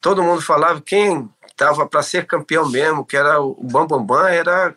todo 0.06 0.22
mundo 0.22 0.40
falava 0.40 0.80
quem 0.80 1.28
estava 1.48 1.84
para 1.84 2.00
ser 2.00 2.28
campeão 2.28 2.68
mesmo, 2.68 3.04
que 3.04 3.16
era 3.16 3.40
o 3.40 3.56
Bambambam, 3.60 4.06
Bam 4.06 4.22
Bam, 4.22 4.28
era, 4.28 4.76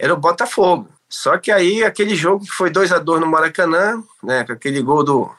era 0.00 0.12
o 0.12 0.16
Botafogo. 0.16 0.88
Só 1.08 1.38
que 1.38 1.52
aí 1.52 1.84
aquele 1.84 2.16
jogo 2.16 2.44
que 2.44 2.50
foi 2.50 2.70
2 2.70 2.90
a 2.90 2.98
2 2.98 3.20
no 3.20 3.26
Maracanã, 3.28 4.02
né, 4.20 4.42
com 4.42 4.52
aquele 4.52 4.82
gol 4.82 5.04
do, 5.04 5.30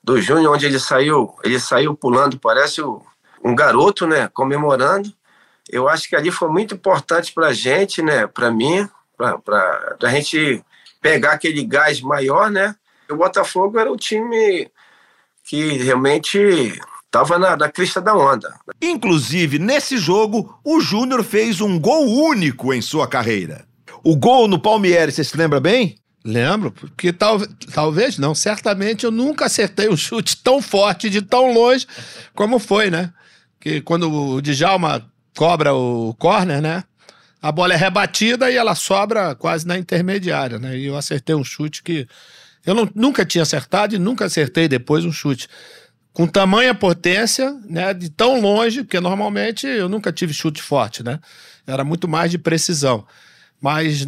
do 0.00 0.22
Júnior, 0.22 0.54
onde 0.54 0.64
ele 0.64 0.78
saiu, 0.78 1.34
ele 1.42 1.58
saiu 1.58 1.92
pulando, 1.96 2.38
parece 2.38 2.80
o, 2.80 3.02
um 3.44 3.52
garoto, 3.52 4.06
né, 4.06 4.28
comemorando. 4.28 5.12
Eu 5.68 5.88
acho 5.88 6.08
que 6.08 6.14
ali 6.14 6.30
foi 6.30 6.48
muito 6.48 6.76
importante 6.76 7.32
para 7.32 7.48
a 7.48 7.52
gente, 7.52 8.00
né, 8.00 8.28
para 8.28 8.48
mim, 8.52 8.88
para 9.16 9.96
a 10.04 10.08
gente 10.10 10.64
pegar 11.00 11.32
aquele 11.32 11.64
gás 11.64 12.00
maior, 12.00 12.48
né. 12.48 12.76
O 13.10 13.16
Botafogo 13.16 13.76
era 13.76 13.90
o 13.90 13.96
time 13.96 14.70
que 15.42 15.78
realmente 15.78 16.78
Tava 17.10 17.38
na, 17.38 17.56
na 17.56 17.70
crista 17.70 18.00
da 18.00 18.14
onda. 18.14 18.54
Inclusive, 18.82 19.58
nesse 19.58 19.96
jogo, 19.96 20.58
o 20.62 20.80
Júnior 20.80 21.24
fez 21.24 21.60
um 21.60 21.78
gol 21.78 22.06
único 22.06 22.72
em 22.74 22.82
sua 22.82 23.08
carreira. 23.08 23.66
O 24.04 24.14
gol 24.14 24.46
no 24.46 24.58
Palmeiras, 24.58 25.14
você 25.14 25.24
se 25.24 25.36
lembra 25.36 25.58
bem? 25.58 25.96
Lembro, 26.24 26.70
porque 26.70 27.12
tal, 27.12 27.40
talvez 27.72 28.18
não, 28.18 28.34
certamente 28.34 29.04
eu 29.04 29.10
nunca 29.10 29.46
acertei 29.46 29.88
um 29.88 29.96
chute 29.96 30.36
tão 30.42 30.60
forte 30.60 31.08
de 31.08 31.22
tão 31.22 31.52
longe 31.52 31.86
como 32.34 32.58
foi, 32.58 32.90
né? 32.90 33.12
Que 33.58 33.80
quando 33.80 34.12
o 34.12 34.42
Djalma 34.42 35.10
cobra 35.36 35.72
o 35.72 36.14
corner, 36.18 36.60
né? 36.60 36.84
A 37.40 37.50
bola 37.50 37.72
é 37.72 37.76
rebatida 37.76 38.50
e 38.50 38.56
ela 38.56 38.74
sobra 38.74 39.34
quase 39.34 39.66
na 39.66 39.78
intermediária, 39.78 40.58
né? 40.58 40.76
E 40.76 40.86
eu 40.86 40.96
acertei 40.96 41.34
um 41.34 41.44
chute 41.44 41.82
que 41.82 42.06
eu 42.66 42.74
não, 42.74 42.90
nunca 42.94 43.24
tinha 43.24 43.42
acertado 43.42 43.94
e 43.94 43.98
nunca 43.98 44.26
acertei 44.26 44.68
depois 44.68 45.04
um 45.04 45.12
chute 45.12 45.48
com 46.18 46.26
tamanha 46.26 46.74
potência, 46.74 47.56
né, 47.64 47.94
de 47.94 48.10
tão 48.10 48.40
longe, 48.40 48.82
porque 48.82 48.98
normalmente 48.98 49.68
eu 49.68 49.88
nunca 49.88 50.12
tive 50.12 50.34
chute 50.34 50.60
forte, 50.60 51.00
né? 51.00 51.20
Era 51.64 51.84
muito 51.84 52.08
mais 52.08 52.28
de 52.28 52.36
precisão. 52.36 53.06
Mas 53.60 54.04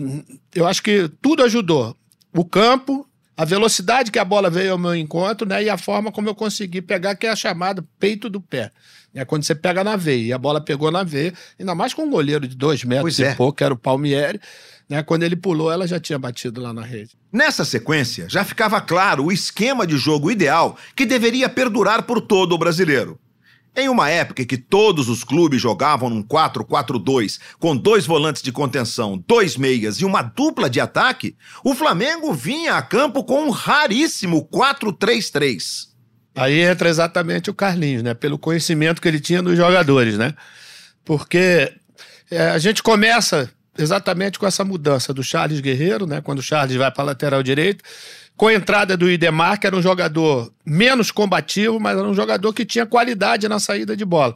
eu 0.53 0.67
acho 0.67 0.83
que 0.83 1.09
tudo 1.23 1.45
ajudou. 1.45 1.97
O 2.35 2.45
campo, 2.45 3.09
a 3.37 3.45
velocidade 3.45 4.11
que 4.11 4.19
a 4.19 4.25
bola 4.25 4.51
veio 4.51 4.73
ao 4.73 4.79
meu 4.79 4.97
encontro, 4.97 5.47
né, 5.47 5.63
e 5.63 5.71
a 5.71 5.79
forma 5.79 6.11
como 6.11 6.29
eu 6.29 6.35
consegui 6.35 6.83
pegar, 6.83 7.15
que 7.15 7.29
é 7.29 7.31
a 7.31 7.37
chamada 7.37 7.87
peito 8.01 8.29
do 8.29 8.41
pé. 8.41 8.73
É 9.15 9.25
quando 9.25 9.43
você 9.43 9.55
pega 9.55 9.83
na 9.83 9.97
veia, 9.97 10.27
e 10.29 10.33
a 10.33 10.39
bola 10.39 10.61
pegou 10.61 10.91
na 10.91 11.03
veia, 11.03 11.35
ainda 11.59 11.75
mais 11.75 11.93
com 11.93 12.03
um 12.03 12.11
goleiro 12.11 12.47
de 12.47 12.57
dois 12.57 12.85
metros 12.85 13.17
pois 13.17 13.19
e 13.19 13.25
é. 13.25 13.35
pouco, 13.35 13.59
que 13.59 13.65
era 13.65 13.75
o 13.75 13.77
Palmieri. 13.77 14.41
Né? 14.89 15.03
Quando 15.03 15.23
ele 15.23 15.37
pulou, 15.37 15.71
ela 15.71 15.87
já 15.87 15.99
tinha 15.99 16.19
batido 16.19 16.61
lá 16.61 16.73
na 16.73 16.83
rede. 16.83 17.11
Nessa 17.33 17.65
sequência, 17.65 18.29
já 18.29 18.45
ficava 18.45 18.81
claro 18.81 19.25
o 19.25 19.33
esquema 19.33 19.87
de 19.87 19.97
jogo 19.97 20.31
ideal 20.31 20.77
que 20.95 21.07
deveria 21.07 21.49
perdurar 21.49 22.03
por 22.03 22.21
todo 22.21 22.55
o 22.55 22.59
brasileiro. 22.59 23.19
Em 23.77 23.89
uma 23.89 24.11
época 24.11 24.43
em 24.43 24.47
que 24.47 24.57
todos 24.57 25.09
os 25.09 25.23
clubes 25.23 25.63
jogavam 25.63 26.11
num 26.11 26.25
4-4-2, 26.25 27.39
com 27.59 27.77
dois 27.77 28.05
volantes 28.05 28.43
de 28.43 28.51
contenção, 28.51 29.23
dois 29.29 29.57
meias 29.57 30.01
e 30.01 30.05
uma 30.05 30.23
dupla 30.23 30.69
de 30.69 30.81
ataque, 30.81 31.37
o 31.65 31.73
Flamengo 31.73 32.33
vinha 32.33 32.75
a 32.75 32.83
campo 32.83 33.23
com 33.23 33.45
um 33.45 33.51
raríssimo 33.51 34.49
4-3-3. 34.53 35.90
Aí 36.41 36.63
entra 36.63 36.89
exatamente 36.89 37.51
o 37.51 37.55
Carlinhos, 37.55 38.03
né? 38.03 38.15
Pelo 38.15 38.39
conhecimento 38.39 39.03
que 39.03 39.07
ele 39.07 39.21
tinha 39.21 39.43
dos 39.43 39.59
jogadores, 39.59 40.17
né? 40.17 40.33
Porque 41.05 41.71
é, 42.31 42.49
a 42.49 42.57
gente 42.57 42.83
começa 42.83 43.51
exatamente 43.77 44.39
com 44.39 44.47
essa 44.47 44.65
mudança 44.65 45.13
do 45.13 45.23
Charles 45.23 45.61
Guerreiro, 45.61 46.07
né? 46.07 46.23
Quando 46.23 46.39
o 46.39 46.43
Charles 46.43 46.75
vai 46.79 46.91
para 46.91 47.03
a 47.03 47.07
lateral 47.09 47.43
direito, 47.43 47.85
com 48.39 48.47
a 48.47 48.55
entrada 48.55 48.97
do 48.97 49.11
Idemar, 49.11 49.61
que 49.61 49.67
era 49.67 49.77
um 49.77 49.83
jogador 49.83 50.51
menos 50.65 51.11
combativo, 51.11 51.79
mas 51.79 51.99
era 51.99 52.09
um 52.09 52.15
jogador 52.15 52.55
que 52.55 52.65
tinha 52.65 52.87
qualidade 52.87 53.47
na 53.47 53.61
saída 53.61 53.95
de 53.95 54.07
bola. 54.07 54.35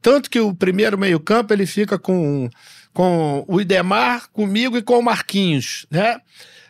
Tanto 0.00 0.30
que 0.30 0.40
o 0.40 0.54
primeiro 0.54 0.96
meio-campo 0.96 1.52
ele 1.52 1.66
fica 1.66 1.98
com, 1.98 2.48
com 2.94 3.44
o 3.46 3.60
Idemar, 3.60 4.30
comigo 4.32 4.78
e 4.78 4.82
com 4.82 4.98
o 4.98 5.02
Marquinhos, 5.02 5.84
né? 5.90 6.18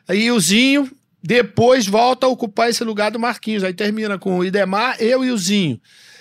Aí 0.09 0.33
o 0.33 0.40
Zinho 0.40 0.90
depois 1.26 1.87
volta 1.87 2.26
a 2.26 2.28
ocupar 2.28 2.69
esse 2.69 2.85
lugar 2.85 3.11
do 3.11 3.19
Marquinhos. 3.19 3.64
Aí 3.64 3.73
termina 3.73 4.19
com 4.19 4.38
o 4.38 4.45
Idemar, 4.45 4.97
eu 5.00 5.25
e 5.25 5.31
o 5.31 5.38
Zinho. 5.38 5.81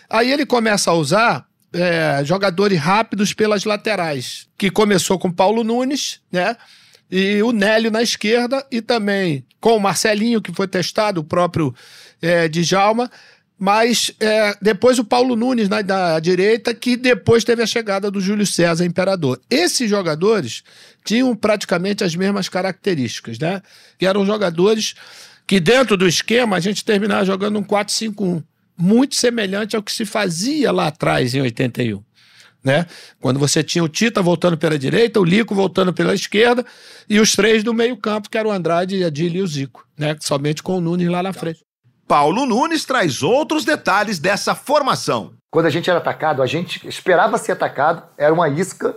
Aí 0.10 0.32
ele 0.32 0.46
começa 0.46 0.92
a 0.92 0.94
usar 0.94 1.46
é, 1.74 2.22
jogadores 2.24 2.80
rápidos 2.80 3.34
pelas 3.34 3.66
laterais, 3.66 4.48
que 4.58 4.72
começou 4.72 5.20
com 5.20 5.30
Paulo 5.30 5.62
Nunes, 5.62 6.22
né? 6.32 6.56
E 7.12 7.44
o 7.44 7.52
Nélio 7.52 7.92
na 7.92 8.02
esquerda, 8.02 8.66
e 8.72 8.82
também 8.82 9.46
com 9.60 9.76
o 9.76 9.80
Marcelinho, 9.80 10.42
que 10.42 10.54
foi 10.54 10.70
testado, 10.70 11.20
o 11.20 11.24
próprio 11.24 11.76
é, 12.22 12.48
Djalma, 12.48 13.12
mas 13.58 14.12
é, 14.20 14.56
depois 14.62 15.00
o 15.00 15.04
Paulo 15.04 15.36
Nunes 15.36 15.70
na, 15.70 15.82
na, 15.82 16.20
direita, 16.20 16.74
que 16.74 16.98
depois 16.98 17.44
teve 17.44 17.62
a 17.62 17.68
chegada 17.68 18.10
do 18.10 18.20
Júlio 18.20 18.46
César 18.46 18.86
Imperador. 18.86 19.40
Esses 19.50 19.90
jogadores 19.90 20.64
tinham 21.06 21.36
praticamente 21.36 22.04
as 22.04 22.16
mesmas 22.16 22.50
características, 22.50 23.40
né? 23.40 23.62
Que 23.98 24.06
eram 24.06 24.26
jogadores 24.26 24.96
que 25.46 25.60
dentro 25.60 25.96
do 25.96 26.08
esquema 26.08 26.56
a 26.56 26.60
gente 26.60 26.84
terminava 26.84 27.26
jogando 27.26 27.60
um 27.60 27.64
4-5-1 27.64 28.44
muito 28.78 29.16
semelhante 29.16 29.76
ao 29.76 29.84
que 29.84 29.92
se 29.92 30.06
fazia 30.06 30.72
lá 30.72 30.88
atrás, 30.88 31.36
em 31.36 31.42
81. 31.42 32.04
Né? 32.64 32.86
Quando 33.20 33.40
você 33.40 33.62
tinha 33.62 33.84
o 33.84 33.90
Tita 33.90 34.22
voltando 34.22 34.58
pela 34.58 34.80
direita, 34.80 35.20
o 35.20 35.26
Lico 35.26 35.54
voltando 35.54 35.94
pela 35.94 36.16
esquerda 36.16 36.66
e 37.10 37.20
os 37.20 37.34
três 37.34 37.62
do 37.64 37.74
meio-campo, 37.74 38.30
que 38.30 38.38
eram 38.38 38.50
o 38.50 38.54
Andrade, 38.54 39.04
a 39.04 39.08
Adílio 39.08 39.40
e 39.40 39.44
o 39.44 39.48
Zico, 39.48 39.86
né? 39.98 40.16
somente 40.22 40.64
com 40.64 40.78
o 40.78 40.82
Nunes 40.82 41.10
lá 41.10 41.22
na 41.22 41.34
frente. 41.34 41.60
Paulo 42.08 42.46
Nunes 42.46 42.86
traz 42.86 43.24
outros 43.24 43.66
detalhes 43.66 44.20
dessa 44.20 44.54
formação. 44.54 45.34
Quando 45.50 45.68
a 45.68 45.70
gente 45.70 45.90
era 45.90 46.00
atacado, 46.00 46.42
a 46.42 46.46
gente 46.46 46.88
esperava 46.88 47.38
ser 47.38 47.54
atacado, 47.54 48.04
era 48.18 48.34
uma 48.34 48.50
isca, 48.50 48.96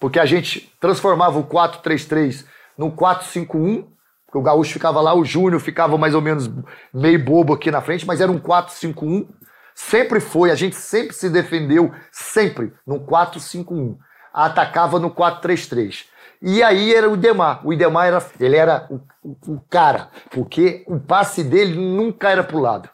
porque 0.00 0.18
a 0.18 0.26
gente 0.26 0.72
transformava 0.80 1.38
o 1.38 1.44
4-3-3 1.44 2.44
no 2.76 2.90
4-5-1 2.92 3.94
o 4.38 4.42
Gaúcho 4.42 4.72
ficava 4.72 5.00
lá, 5.00 5.14
o 5.14 5.24
Júnior 5.24 5.60
ficava 5.60 5.96
mais 5.96 6.14
ou 6.14 6.20
menos 6.20 6.50
meio 6.92 7.22
bobo 7.22 7.54
aqui 7.54 7.70
na 7.70 7.80
frente, 7.80 8.06
mas 8.06 8.20
era 8.20 8.30
um 8.30 8.38
4-5-1. 8.38 9.28
Sempre 9.74 10.20
foi, 10.20 10.50
a 10.50 10.54
gente 10.54 10.76
sempre 10.76 11.14
se 11.14 11.30
defendeu, 11.30 11.92
sempre, 12.10 12.72
no 12.86 13.00
4-5-1. 13.06 13.96
Atacava 14.32 14.98
no 14.98 15.10
4-3-3. 15.10 16.06
E 16.46 16.62
aí 16.62 16.94
era 16.94 17.08
o 17.08 17.14
Idemar. 17.14 17.66
O 17.66 17.72
Idemar 17.72 18.06
era, 18.06 18.22
ele 18.38 18.54
era 18.54 18.86
o, 18.90 19.00
o, 19.22 19.54
o, 19.54 19.60
cara, 19.70 20.10
porque 20.30 20.84
o 20.86 21.00
passe 21.00 21.42
dele 21.42 21.74
nunca 21.74 22.28
era 22.28 22.44
pro 22.44 22.58
lado. 22.58 22.86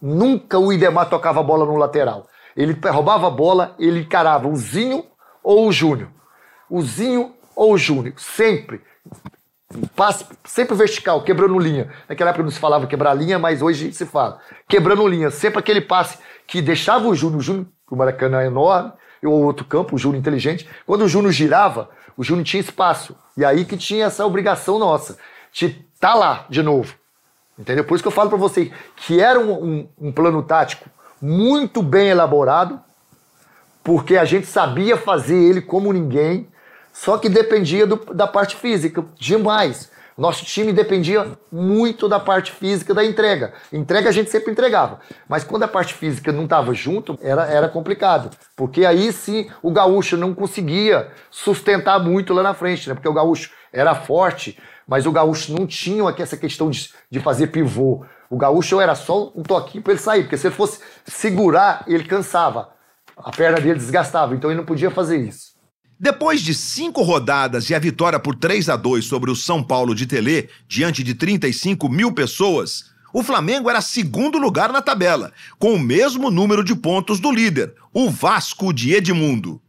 Nunca 0.00 0.60
o 0.60 0.72
Idemar 0.72 1.10
tocava 1.10 1.40
a 1.40 1.42
bola 1.42 1.66
no 1.66 1.74
lateral. 1.74 2.28
Ele 2.56 2.78
roubava 2.88 3.26
a 3.26 3.30
bola, 3.30 3.74
ele 3.80 4.02
encarava 4.02 4.46
o 4.46 4.54
Zinho 4.54 5.04
ou 5.42 5.66
o 5.66 5.72
Júnior. 5.72 6.08
O 6.70 6.80
Zinho 6.80 7.34
ou 7.56 7.72
o 7.72 7.78
Júnior. 7.78 8.14
Sempre 8.16 8.80
passe 9.96 10.24
sempre 10.44 10.76
vertical, 10.76 11.24
quebrando 11.24 11.58
linha. 11.58 11.92
Naquela 12.08 12.30
época 12.30 12.44
não 12.44 12.50
se 12.50 12.60
falava 12.60 12.86
quebrar 12.86 13.12
linha, 13.12 13.40
mas 13.40 13.60
hoje 13.60 13.92
se 13.92 14.06
fala. 14.06 14.38
Quebrando 14.68 15.04
linha, 15.04 15.32
sempre 15.32 15.58
aquele 15.58 15.80
passe 15.80 16.18
que 16.46 16.62
deixava 16.62 17.08
o 17.08 17.14
Júnior, 17.14 17.40
o 17.40 17.42
Júnior, 17.42 17.66
o 17.90 17.96
Maracanã 17.96 18.40
é 18.40 18.46
enorme, 18.46 18.92
ou 19.24 19.42
outro 19.44 19.64
campo, 19.64 19.96
o 19.96 19.98
Júnior 19.98 20.20
inteligente. 20.20 20.68
Quando 20.86 21.02
o 21.02 21.08
Júnior 21.08 21.32
girava, 21.32 21.90
o 22.18 22.24
Júnior 22.24 22.44
tinha 22.44 22.60
espaço. 22.60 23.16
E 23.36 23.44
aí 23.44 23.64
que 23.64 23.76
tinha 23.76 24.06
essa 24.06 24.26
obrigação 24.26 24.76
nossa, 24.76 25.16
de 25.52 25.66
estar 25.66 25.84
tá 26.12 26.14
lá 26.14 26.46
de 26.50 26.60
novo. 26.64 26.94
Entendeu? 27.56 27.84
Por 27.84 27.94
isso 27.94 28.02
que 28.02 28.08
eu 28.08 28.12
falo 28.12 28.28
para 28.28 28.38
você 28.38 28.72
que 28.96 29.20
era 29.20 29.38
um, 29.38 29.52
um, 29.52 29.88
um 30.08 30.12
plano 30.12 30.42
tático 30.42 30.90
muito 31.22 31.80
bem 31.80 32.08
elaborado, 32.08 32.80
porque 33.84 34.16
a 34.16 34.24
gente 34.24 34.46
sabia 34.48 34.96
fazer 34.96 35.36
ele 35.36 35.62
como 35.62 35.92
ninguém, 35.92 36.48
só 36.92 37.18
que 37.18 37.28
dependia 37.28 37.86
do, 37.86 37.96
da 38.12 38.26
parte 38.26 38.56
física 38.56 39.04
demais. 39.16 39.90
Nosso 40.18 40.44
time 40.44 40.72
dependia 40.72 41.38
muito 41.50 42.08
da 42.08 42.18
parte 42.18 42.50
física 42.50 42.92
da 42.92 43.04
entrega. 43.04 43.52
Entrega 43.72 44.08
a 44.08 44.12
gente 44.12 44.30
sempre 44.30 44.50
entregava. 44.50 44.98
Mas 45.28 45.44
quando 45.44 45.62
a 45.62 45.68
parte 45.68 45.94
física 45.94 46.32
não 46.32 46.42
estava 46.42 46.74
junto, 46.74 47.16
era, 47.22 47.46
era 47.46 47.68
complicado. 47.68 48.36
Porque 48.56 48.84
aí 48.84 49.12
sim 49.12 49.48
o 49.62 49.70
gaúcho 49.70 50.16
não 50.16 50.34
conseguia 50.34 51.08
sustentar 51.30 52.00
muito 52.00 52.34
lá 52.34 52.42
na 52.42 52.52
frente, 52.52 52.88
né? 52.88 52.96
Porque 52.96 53.08
o 53.08 53.12
gaúcho 53.12 53.52
era 53.72 53.94
forte, 53.94 54.58
mas 54.88 55.06
o 55.06 55.12
gaúcho 55.12 55.56
não 55.56 55.68
tinha 55.68 56.02
essa 56.18 56.36
questão 56.36 56.68
de, 56.68 56.90
de 57.08 57.20
fazer 57.20 57.46
pivô. 57.46 58.04
O 58.28 58.36
gaúcho 58.36 58.80
era 58.80 58.96
só 58.96 59.32
um 59.36 59.44
toquinho 59.44 59.84
para 59.84 59.92
ele 59.92 60.02
sair, 60.02 60.22
porque 60.22 60.36
se 60.36 60.48
ele 60.48 60.54
fosse 60.54 60.80
segurar, 61.06 61.84
ele 61.86 62.02
cansava. 62.02 62.70
A 63.16 63.30
perna 63.30 63.60
dele 63.60 63.78
desgastava, 63.78 64.34
então 64.34 64.50
ele 64.50 64.58
não 64.58 64.66
podia 64.66 64.90
fazer 64.90 65.18
isso. 65.18 65.57
Depois 66.00 66.40
de 66.40 66.54
cinco 66.54 67.02
rodadas 67.02 67.68
e 67.70 67.74
a 67.74 67.78
vitória 67.78 68.20
por 68.20 68.36
3 68.36 68.68
a 68.68 68.76
2 68.76 69.04
sobre 69.04 69.32
o 69.32 69.36
São 69.36 69.60
Paulo 69.64 69.96
de 69.96 70.06
Telê, 70.06 70.48
diante 70.68 71.02
de 71.02 71.12
35 71.12 71.88
mil 71.88 72.12
pessoas, 72.12 72.90
o 73.12 73.20
Flamengo 73.20 73.68
era 73.68 73.80
segundo 73.80 74.38
lugar 74.38 74.72
na 74.72 74.80
tabela, 74.80 75.32
com 75.58 75.74
o 75.74 75.78
mesmo 75.78 76.30
número 76.30 76.62
de 76.62 76.76
pontos 76.76 77.18
do 77.18 77.32
líder, 77.32 77.74
o 77.92 78.08
Vasco 78.08 78.72
de 78.72 78.94
Edmundo. 78.94 79.60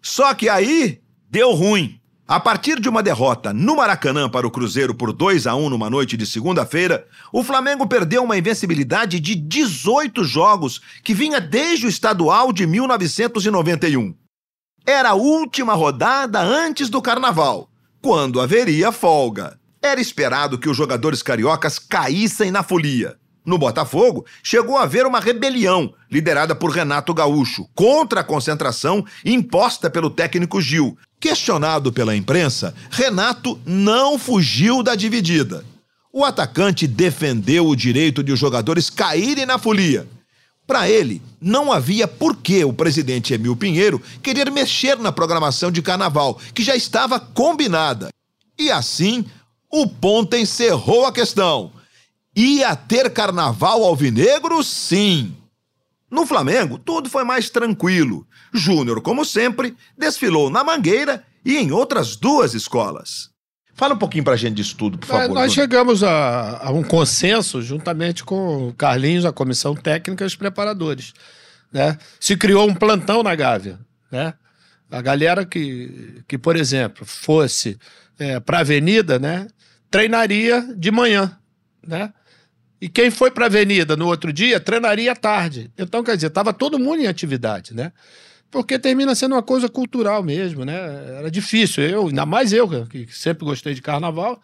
Só 0.00 0.32
que 0.32 0.48
aí 0.48 1.02
deu 1.30 1.52
ruim. 1.52 2.00
A 2.26 2.40
partir 2.40 2.80
de 2.80 2.88
uma 2.88 3.02
derrota 3.02 3.52
no 3.52 3.76
Maracanã 3.76 4.30
para 4.30 4.46
o 4.46 4.50
Cruzeiro 4.50 4.94
por 4.94 5.12
2 5.12 5.46
a 5.46 5.54
1 5.56 5.68
numa 5.68 5.90
noite 5.90 6.16
de 6.16 6.24
segunda-feira, 6.24 7.06
o 7.32 7.42
Flamengo 7.42 7.86
perdeu 7.86 8.22
uma 8.22 8.38
invencibilidade 8.38 9.20
de 9.20 9.34
18 9.34 10.24
jogos 10.24 10.80
que 11.02 11.12
vinha 11.12 11.40
desde 11.40 11.84
o 11.84 11.88
estadual 11.88 12.50
de 12.50 12.66
1991. 12.66 14.14
Era 14.90 15.10
a 15.10 15.14
última 15.14 15.72
rodada 15.74 16.40
antes 16.40 16.88
do 16.88 17.00
carnaval, 17.00 17.70
quando 18.02 18.40
haveria 18.40 18.90
folga. 18.90 19.56
Era 19.80 20.00
esperado 20.00 20.58
que 20.58 20.68
os 20.68 20.76
jogadores 20.76 21.22
cariocas 21.22 21.78
caíssem 21.78 22.50
na 22.50 22.64
folia. 22.64 23.16
No 23.46 23.56
Botafogo, 23.56 24.26
chegou 24.42 24.76
a 24.76 24.82
haver 24.82 25.06
uma 25.06 25.20
rebelião, 25.20 25.94
liderada 26.10 26.56
por 26.56 26.72
Renato 26.72 27.14
Gaúcho, 27.14 27.68
contra 27.72 28.22
a 28.22 28.24
concentração 28.24 29.04
imposta 29.24 29.88
pelo 29.88 30.10
técnico 30.10 30.60
Gil. 30.60 30.98
Questionado 31.20 31.92
pela 31.92 32.16
imprensa, 32.16 32.74
Renato 32.90 33.60
não 33.64 34.18
fugiu 34.18 34.82
da 34.82 34.96
dividida. 34.96 35.64
O 36.12 36.24
atacante 36.24 36.88
defendeu 36.88 37.68
o 37.68 37.76
direito 37.76 38.24
de 38.24 38.32
os 38.32 38.40
jogadores 38.40 38.90
caírem 38.90 39.46
na 39.46 39.56
folia 39.56 40.08
para 40.70 40.88
ele, 40.88 41.20
não 41.40 41.72
havia 41.72 42.06
por 42.06 42.36
que 42.36 42.64
o 42.64 42.72
presidente 42.72 43.34
Emil 43.34 43.56
Pinheiro 43.56 44.00
querer 44.22 44.52
mexer 44.52 44.96
na 44.96 45.10
programação 45.10 45.68
de 45.68 45.82
carnaval, 45.82 46.38
que 46.54 46.62
já 46.62 46.76
estava 46.76 47.18
combinada. 47.18 48.10
E 48.56 48.70
assim, 48.70 49.24
o 49.68 49.88
Ponta 49.88 50.38
encerrou 50.38 51.06
a 51.06 51.12
questão. 51.12 51.72
Ia 52.36 52.76
ter 52.76 53.10
carnaval 53.10 53.82
alvinegro, 53.82 54.62
sim. 54.62 55.36
No 56.08 56.24
Flamengo, 56.24 56.78
tudo 56.78 57.10
foi 57.10 57.24
mais 57.24 57.50
tranquilo. 57.50 58.24
Júnior, 58.54 59.00
como 59.00 59.24
sempre, 59.24 59.76
desfilou 59.98 60.50
na 60.50 60.62
Mangueira 60.62 61.26
e 61.44 61.56
em 61.56 61.72
outras 61.72 62.14
duas 62.14 62.54
escolas. 62.54 63.28
Fala 63.74 63.94
um 63.94 63.98
pouquinho 63.98 64.24
pra 64.24 64.36
gente 64.36 64.56
disso 64.56 64.76
tudo, 64.76 64.98
por 64.98 65.06
favor. 65.06 65.34
Nós 65.34 65.52
chegamos 65.52 66.02
a, 66.02 66.66
a, 66.66 66.70
um 66.70 66.82
consenso 66.82 67.62
juntamente 67.62 68.24
com 68.24 68.68
o 68.68 68.74
Carlinhos, 68.74 69.24
a 69.24 69.32
comissão 69.32 69.74
técnica 69.74 70.24
e 70.24 70.26
os 70.26 70.36
preparadores. 70.36 71.14
Né? 71.72 71.96
Se 72.18 72.36
criou 72.36 72.68
um 72.68 72.74
plantão 72.74 73.22
na 73.22 73.34
Gávea. 73.34 73.78
Né? 74.10 74.34
A 74.90 75.00
galera 75.00 75.46
que, 75.46 76.22
que 76.26 76.36
por 76.36 76.56
exemplo, 76.56 77.06
fosse 77.06 77.78
é, 78.18 78.38
para 78.40 78.58
a 78.58 78.60
avenida, 78.60 79.18
né, 79.18 79.46
treinaria 79.90 80.60
de 80.76 80.90
manhã. 80.90 81.38
Né? 81.86 82.12
E 82.80 82.88
quem 82.88 83.10
foi 83.10 83.30
para 83.30 83.44
a 83.44 83.46
avenida 83.46 83.96
no 83.96 84.06
outro 84.06 84.32
dia, 84.32 84.58
treinaria 84.58 85.12
à 85.12 85.16
tarde. 85.16 85.70
Então, 85.78 86.02
quer 86.02 86.16
dizer, 86.16 86.28
estava 86.28 86.52
todo 86.52 86.78
mundo 86.78 87.02
em 87.02 87.06
atividade. 87.06 87.74
Né? 87.74 87.92
Porque 88.50 88.78
termina 88.78 89.14
sendo 89.14 89.34
uma 89.34 89.42
coisa 89.42 89.68
cultural 89.68 90.22
mesmo, 90.22 90.64
né? 90.64 91.16
Era 91.18 91.30
difícil. 91.30 91.84
Eu, 91.84 92.08
ainda 92.08 92.26
mais 92.26 92.52
eu, 92.52 92.68
que 92.86 93.06
sempre 93.10 93.44
gostei 93.44 93.74
de 93.74 93.82
carnaval, 93.82 94.40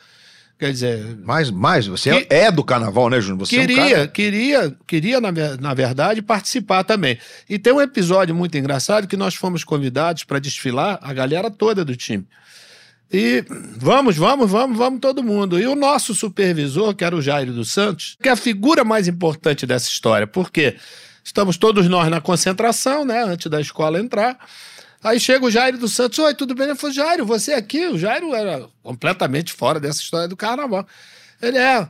Quer 0.58 0.72
dizer. 0.72 1.18
Mais, 1.18 1.50
mais, 1.50 1.86
você 1.86 2.24
que, 2.24 2.34
é 2.34 2.50
do 2.50 2.64
carnaval, 2.64 3.10
né, 3.10 3.20
Júnior? 3.20 3.46
Você 3.46 3.58
queria, 3.58 3.76
é 3.76 3.84
um 3.84 3.90
cara... 3.90 4.08
queria, 4.08 4.76
queria, 4.86 5.20
na, 5.20 5.30
na 5.60 5.74
verdade, 5.74 6.22
participar 6.22 6.82
também. 6.82 7.18
E 7.48 7.58
tem 7.58 7.74
um 7.74 7.80
episódio 7.80 8.34
muito 8.34 8.56
engraçado 8.56 9.06
que 9.06 9.18
nós 9.18 9.34
fomos 9.34 9.64
convidados 9.64 10.24
para 10.24 10.38
desfilar 10.38 10.98
a 11.02 11.12
galera 11.12 11.50
toda 11.50 11.84
do 11.84 11.94
time. 11.94 12.26
E 13.12 13.44
vamos, 13.76 14.16
vamos, 14.16 14.50
vamos, 14.50 14.78
vamos 14.78 15.00
todo 15.00 15.22
mundo. 15.22 15.60
E 15.60 15.66
o 15.66 15.76
nosso 15.76 16.14
supervisor, 16.14 16.94
que 16.94 17.04
era 17.04 17.14
o 17.14 17.20
Jairo 17.20 17.52
dos 17.52 17.70
Santos, 17.70 18.16
que 18.20 18.28
é 18.28 18.32
a 18.32 18.36
figura 18.36 18.82
mais 18.82 19.06
importante 19.06 19.66
dessa 19.66 19.88
história, 19.88 20.26
porque 20.26 20.76
estamos 21.26 21.56
todos 21.56 21.88
nós 21.88 22.08
na 22.08 22.20
concentração, 22.20 23.04
né, 23.04 23.24
antes 23.24 23.50
da 23.50 23.60
escola 23.60 23.98
entrar. 23.98 24.38
Aí 25.02 25.18
chega 25.18 25.44
o 25.44 25.50
Jairo 25.50 25.76
dos 25.76 25.92
Santos, 25.92 26.18
oi, 26.20 26.34
tudo 26.34 26.54
bem? 26.54 26.68
Ele 26.68 26.76
falou, 26.76 26.94
Jairo, 26.94 27.26
você 27.26 27.52
aqui? 27.52 27.86
O 27.88 27.98
Jairo 27.98 28.32
era 28.32 28.66
completamente 28.82 29.52
fora 29.52 29.78
dessa 29.80 30.00
história 30.00 30.28
do 30.28 30.36
carnaval. 30.36 30.86
Ele 31.42 31.58
é, 31.58 31.88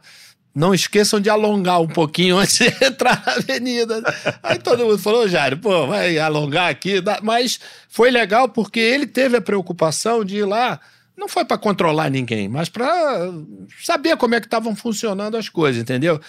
não 0.55 0.75
esqueçam 0.75 1.21
de 1.21 1.29
alongar 1.29 1.81
um 1.81 1.87
pouquinho 1.87 2.37
antes 2.41 2.59
de 2.59 2.85
entrar 2.85 3.23
na 3.25 3.35
avenida. 3.35 4.03
Aí 4.43 4.59
todo 4.59 4.85
mundo 4.85 4.99
falou, 4.99 5.29
Jairo, 5.29 5.59
pô, 5.59 5.87
vai 5.87 6.19
alongar 6.19 6.71
aqui. 6.71 6.95
Mas 7.23 7.61
foi 7.89 8.11
legal 8.11 8.49
porque 8.49 8.81
ele 8.81 9.07
teve 9.07 9.37
a 9.37 9.43
preocupação 9.43 10.25
de 10.25 10.39
ir 10.39 10.47
lá, 10.47 10.81
não 11.17 11.29
foi 11.29 11.45
para 11.45 11.59
controlar 11.59 12.11
ninguém, 12.11 12.49
mas 12.49 12.69
para 12.69 13.31
saber 13.83 14.17
como 14.17 14.35
é 14.35 14.41
que 14.41 14.47
estavam 14.47 14.75
funcionando 14.75 15.37
as 15.37 15.49
coisas, 15.49 15.81
entendeu? 15.81 16.21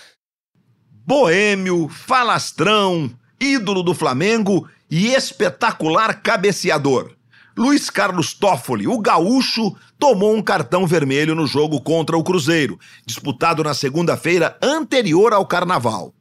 Boêmio, 1.08 1.88
falastrão, 1.88 3.10
ídolo 3.40 3.82
do 3.82 3.94
Flamengo 3.94 4.68
e 4.92 5.14
espetacular 5.14 6.22
cabeceador. 6.22 7.14
Luiz 7.58 7.90
Carlos 7.90 8.34
Toffoli, 8.34 8.90
o 8.90 9.00
gaúcho, 9.00 9.74
tomou 9.98 10.36
um 10.36 10.42
cartão 10.42 10.86
vermelho 10.86 11.34
no 11.34 11.48
jogo 11.48 11.80
contra 11.80 12.18
o 12.18 12.24
Cruzeiro, 12.26 12.78
disputado 13.06 13.64
na 13.64 13.74
segunda-feira 13.74 14.58
anterior 14.62 15.32
ao 15.32 15.46
Carnaval. 15.46 16.14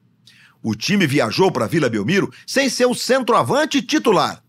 O 0.62 0.72
time 0.72 1.04
viajou 1.04 1.50
para 1.50 1.66
Vila 1.66 1.88
Belmiro 1.88 2.32
sem 2.46 2.68
seu 2.68 2.94
centroavante 2.94 3.82
titular. 3.82 4.40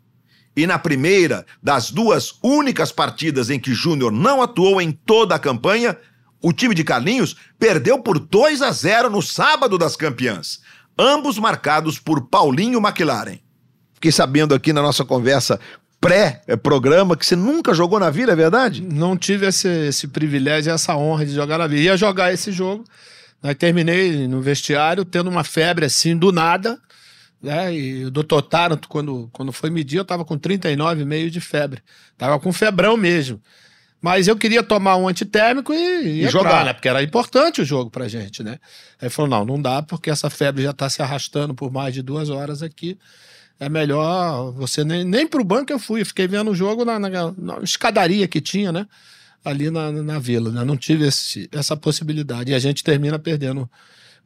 E 0.55 0.67
na 0.67 0.77
primeira 0.77 1.47
das 1.63 1.89
duas 1.89 2.35
únicas 2.43 2.91
partidas 2.91 3.49
em 3.49 3.59
que 3.59 3.73
Júnior 3.73 4.11
não 4.11 4.43
atuou 4.43 4.79
em 4.79 4.91
toda 4.91 5.33
a 5.33 5.39
campanha, 5.39 5.97
o 6.41 6.53
time 6.53 6.75
de 6.75 6.83
Carlinhos 6.83 7.35
perdeu 7.57 7.99
por 7.99 8.19
2 8.19 8.61
a 8.61 8.71
0 8.71 9.09
no 9.09 9.21
sábado 9.21 9.77
das 9.77 9.95
campeãs, 9.95 10.59
ambos 10.97 11.37
marcados 11.37 11.99
por 11.99 12.27
Paulinho 12.29 12.79
McLaren. 12.79 13.39
Fiquei 13.93 14.11
sabendo 14.11 14.53
aqui 14.53 14.71
na 14.71 14.81
nossa 14.81 15.03
conversa 15.03 15.59
pré-programa 15.99 17.17
que 17.17 17.25
você 17.25 17.35
nunca 17.35 17.73
jogou 17.73 17.99
na 17.99 18.09
vida, 18.09 18.31
é 18.31 18.35
verdade? 18.35 18.81
Não 18.81 19.17
tive 19.17 19.47
esse, 19.47 19.67
esse 19.87 20.07
privilégio, 20.07 20.71
essa 20.71 20.95
honra 20.95 21.25
de 21.25 21.33
jogar 21.33 21.57
na 21.57 21.67
vida. 21.67 21.81
Ia 21.81 21.97
jogar 21.97 22.31
esse 22.31 22.51
jogo, 22.51 22.83
aí 23.41 23.55
terminei 23.55 24.27
no 24.27 24.39
vestiário 24.41 25.03
tendo 25.03 25.29
uma 25.29 25.43
febre 25.43 25.85
assim 25.85 26.15
do 26.15 26.31
nada, 26.31 26.79
né? 27.41 27.73
E 27.73 28.05
o 28.05 28.11
doutor 28.11 28.41
Taranto, 28.41 28.87
quando, 28.87 29.29
quando 29.31 29.51
foi 29.51 29.69
medir, 29.69 29.97
eu 29.97 30.05
tava 30.05 30.23
com 30.23 30.37
39,5 30.37 31.29
de 31.29 31.41
febre. 31.41 31.81
Tava 32.17 32.39
com 32.39 32.51
febrão 32.51 32.97
mesmo. 32.97 33.41
Mas 34.07 34.27
eu 34.27 34.37
queria 34.37 34.63
tomar 34.63 34.95
um 34.97 35.07
antitérmico 35.07 35.73
e, 35.73 36.23
e 36.23 36.27
jogar, 36.29 36.65
né? 36.65 36.73
Porque 36.73 36.87
era 36.87 37.03
importante 37.03 37.61
o 37.61 37.65
jogo 37.65 37.89
pra 37.89 38.07
gente, 38.07 38.41
né? 38.43 38.57
Aí 39.01 39.09
falou: 39.09 39.29
não, 39.29 39.45
não 39.45 39.61
dá, 39.61 39.81
porque 39.81 40.09
essa 40.09 40.29
febre 40.29 40.63
já 40.63 40.73
tá 40.73 40.89
se 40.89 41.01
arrastando 41.01 41.53
por 41.53 41.71
mais 41.71 41.93
de 41.93 42.01
duas 42.01 42.29
horas 42.29 42.63
aqui 42.63 42.97
é 43.59 43.67
melhor 43.69 44.51
você 44.51 44.83
nem, 44.83 45.03
nem 45.03 45.27
pro 45.27 45.43
banco 45.43 45.71
eu 45.71 45.79
fui, 45.79 46.01
eu 46.01 46.05
fiquei 46.05 46.27
vendo 46.27 46.51
o 46.51 46.55
jogo 46.55 46.85
na, 46.85 46.99
na, 46.99 47.09
na, 47.09 47.57
escadaria 47.63 48.27
que 48.27 48.39
tinha, 48.39 48.71
né? 48.71 48.87
Ali 49.43 49.71
na, 49.71 49.91
na 49.91 50.19
vila, 50.19 50.51
né? 50.51 50.63
Não 50.63 50.77
tive 50.77 51.07
esse, 51.07 51.49
essa 51.51 51.75
possibilidade. 51.75 52.51
E 52.51 52.55
a 52.55 52.59
gente 52.59 52.83
termina 52.83 53.17
perdendo 53.17 53.69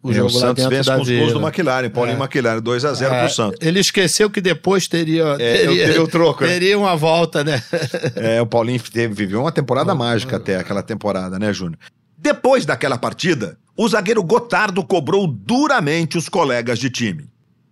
o 0.04 0.12
é, 0.12 0.14
jogo 0.14 0.28
o 0.28 0.32
Santos 0.32 0.66
vence 0.66 0.92
com 0.92 1.02
os 1.02 1.10
gols 1.10 1.34
do 1.34 1.42
McLaren, 1.42 1.90
Paulinho 1.90 2.18
é. 2.18 2.20
McLaren, 2.20 2.62
2x0 2.62 3.12
é, 3.12 3.20
pro 3.20 3.30
Santos. 3.30 3.60
Ele 3.62 3.80
esqueceu 3.80 4.30
que 4.30 4.42
depois 4.42 4.88
teria, 4.88 5.36
é, 5.40 5.58
teria, 5.58 5.86
teria 5.86 6.04
o 6.04 6.08
troco. 6.08 6.44
Né? 6.44 6.50
Teria 6.50 6.78
uma 6.80 6.96
volta, 6.96 7.44
né? 7.44 7.62
é, 8.16 8.42
o 8.42 8.46
Paulinho 8.46 8.82
teve, 8.82 9.14
viveu 9.14 9.42
uma 9.42 9.52
temporada 9.52 9.94
mágica 9.94 10.38
até 10.38 10.58
aquela 10.58 10.82
temporada, 10.82 11.38
né, 11.38 11.54
Júnior? 11.54 11.78
Depois 12.18 12.66
daquela 12.66 12.98
partida, 12.98 13.58
o 13.78 13.88
zagueiro 13.88 14.24
Gotardo 14.24 14.84
cobrou 14.84 15.28
duramente 15.28 16.18
os 16.18 16.28
colegas 16.28 16.80
de 16.80 16.90
time. 16.90 17.30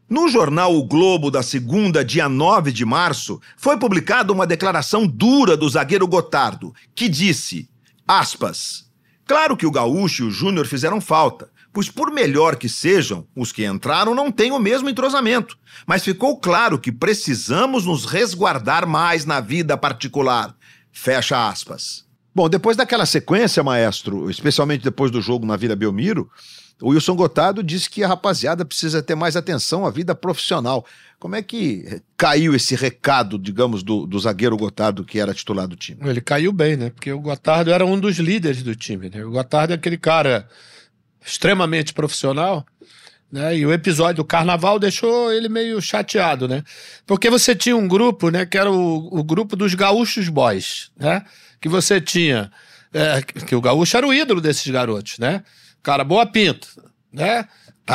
No 0.09 0.27
jornal 0.27 0.75
O 0.75 0.83
Globo 0.83 1.29
da 1.29 1.43
segunda, 1.43 2.03
dia 2.03 2.27
9 2.27 2.71
de 2.71 2.83
março, 2.83 3.39
foi 3.55 3.77
publicada 3.77 4.33
uma 4.33 4.47
declaração 4.47 5.05
dura 5.05 5.55
do 5.55 5.69
zagueiro 5.69 6.07
Gotardo, 6.07 6.73
que 6.95 7.07
disse, 7.07 7.69
aspas, 8.07 8.89
Claro 9.29 9.55
que 9.55 9.67
o 9.67 9.71
Gaúcho 9.71 10.23
e 10.23 10.27
o 10.27 10.31
Júnior 10.31 10.65
fizeram 10.65 10.99
falta, 10.99 11.51
pois 11.73 11.89
por 11.89 12.11
melhor 12.11 12.55
que 12.55 12.67
sejam, 12.67 13.27
os 13.35 13.51
que 13.51 13.65
entraram 13.65 14.15
não 14.15 14.31
têm 14.31 14.51
o 14.51 14.59
mesmo 14.59 14.89
entrosamento. 14.89 15.57
Mas 15.85 16.03
ficou 16.03 16.39
claro 16.39 16.79
que 16.79 16.91
precisamos 16.91 17.85
nos 17.85 18.05
resguardar 18.05 18.87
mais 18.87 19.25
na 19.25 19.39
vida 19.39 19.77
particular. 19.77 20.55
Fecha 20.91 21.47
aspas. 21.47 22.05
Bom, 22.33 22.49
depois 22.49 22.77
daquela 22.77 23.05
sequência, 23.05 23.63
maestro, 23.63 24.29
especialmente 24.29 24.83
depois 24.83 25.11
do 25.11 25.21
jogo 25.21 25.45
na 25.45 25.57
Vila 25.57 25.75
Belmiro, 25.75 26.29
o 26.81 26.89
Wilson 26.89 27.15
Gotardo 27.15 27.61
disse 27.61 27.89
que 27.89 28.03
a 28.03 28.07
rapaziada 28.07 28.63
precisa 28.63 29.03
ter 29.03 29.15
mais 29.15 29.35
atenção 29.35 29.85
à 29.85 29.89
vida 29.89 30.15
profissional. 30.15 30.85
Como 31.19 31.35
é 31.35 31.41
que 31.41 32.01
caiu 32.15 32.55
esse 32.55 32.75
recado, 32.75 33.37
digamos, 33.37 33.83
do, 33.83 34.05
do 34.05 34.17
zagueiro 34.17 34.55
Gotardo, 34.55 35.03
que 35.03 35.19
era 35.19 35.33
titular 35.33 35.67
do 35.67 35.75
time? 35.75 35.99
Ele 36.07 36.21
caiu 36.21 36.53
bem, 36.53 36.77
né? 36.77 36.89
Porque 36.89 37.11
o 37.11 37.19
Gotardo 37.19 37.71
era 37.71 37.85
um 37.85 37.99
dos 37.99 38.17
líderes 38.17 38.63
do 38.63 38.73
time. 38.75 39.09
Né? 39.09 39.25
O 39.25 39.31
Gotardo 39.31 39.73
é 39.73 39.75
aquele 39.75 39.97
cara 39.97 40.47
extremamente 41.25 41.93
profissional. 41.93 42.65
Né? 43.31 43.57
E 43.57 43.65
o 43.65 43.71
episódio 43.71 44.17
do 44.17 44.25
carnaval 44.25 44.79
deixou 44.79 45.31
ele 45.31 45.47
meio 45.47 45.79
chateado, 45.81 46.47
né? 46.47 46.63
Porque 47.05 47.29
você 47.29 47.55
tinha 47.55 47.77
um 47.77 47.87
grupo, 47.87 48.29
né? 48.29 48.45
Que 48.45 48.57
era 48.57 48.71
o, 48.71 49.19
o 49.19 49.23
grupo 49.23 49.55
dos 49.55 49.75
gaúchos 49.75 50.27
boys, 50.29 50.89
né? 50.97 51.23
Que 51.61 51.69
você 51.69 52.01
tinha. 52.01 52.51
É, 52.91 53.21
que 53.21 53.55
o 53.55 53.61
gaúcho 53.61 53.95
era 53.95 54.07
o 54.07 54.13
ídolo 54.13 54.41
desses 54.41 54.65
garotos, 54.67 55.19
né? 55.19 55.43
Cara, 55.83 56.03
boa 56.03 56.25
pinta, 56.25 56.67
né? 57.13 57.47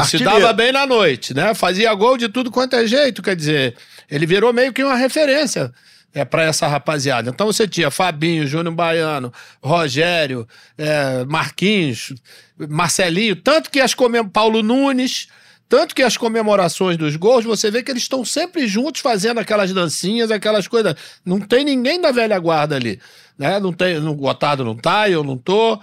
Se 0.05 0.19
dava 0.19 0.53
bem 0.53 0.73
na 0.73 0.87
noite, 0.87 1.35
né? 1.35 1.55
Fazia 1.55 1.93
gol 1.95 2.17
de 2.17 2.29
tudo 2.29 2.51
quanto 2.51 2.75
é 2.75 2.87
jeito, 2.87 3.23
quer 3.23 3.37
dizer, 3.37 3.77
ele 4.11 4.27
virou 4.27 4.53
meio 4.53 4.73
que 4.73 4.83
uma 4.83 4.97
referência 4.97 5.73
é, 6.15 6.25
para 6.25 6.45
essa 6.45 6.69
rapaziada. 6.69 7.29
Então 7.31 7.47
você 7.47 7.67
tinha 7.67 7.91
Fabinho, 7.91 8.47
Júnior 8.47 8.75
Baiano, 8.75 9.33
Rogério, 9.63 10.47
é, 10.79 11.25
Marquinhos, 11.25 12.15
Marcelinho, 12.57 13.35
tanto 13.37 13.71
que 13.71 13.81
as 13.81 13.95
Paulo 14.33 14.63
Nunes, 14.63 15.27
tanto 15.69 15.95
que 15.95 16.03
as 16.03 16.17
comemorações 16.17 16.97
dos 16.97 17.17
gols, 17.17 17.45
você 17.45 17.71
vê 17.71 17.83
que 17.83 17.91
eles 17.91 18.03
estão 18.03 18.25
sempre 18.25 18.69
juntos 18.69 19.01
fazendo 19.01 19.41
aquelas 19.41 19.73
dancinhas, 19.73 20.31
aquelas 20.31 20.69
coisas. 20.69 20.95
Não 21.25 21.41
tem 21.41 21.65
ninguém 21.65 22.01
da 22.01 22.13
velha 22.13 22.39
guarda 22.39 22.77
ali. 22.77 23.01
Né? 23.37 23.59
Não 23.59 23.73
tem, 23.73 23.97
o 23.99 24.15
Gotardo 24.15 24.65
não 24.65 24.77
tá, 24.77 25.11
eu 25.11 25.25
não 25.25 25.37
tô. 25.37 25.81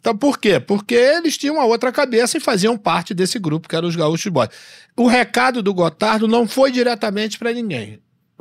Então, 0.00 0.16
por 0.16 0.38
quê? 0.38 0.58
Porque 0.58 0.94
eles 0.94 1.36
tinham 1.36 1.56
uma 1.56 1.64
outra 1.66 1.92
cabeça 1.92 2.38
e 2.38 2.40
faziam 2.40 2.76
parte 2.76 3.12
desse 3.12 3.38
grupo, 3.38 3.68
que 3.68 3.76
eram 3.76 3.86
os 3.86 3.94
Gaúchos 3.94 4.32
Boys. 4.32 4.48
O 4.96 5.06
recado 5.06 5.62
do 5.62 5.74
Gotardo 5.74 6.26
não 6.26 6.48
foi 6.48 6.72
diretamente 6.72 7.38
para 7.38 7.52
ninguém. 7.52 8.00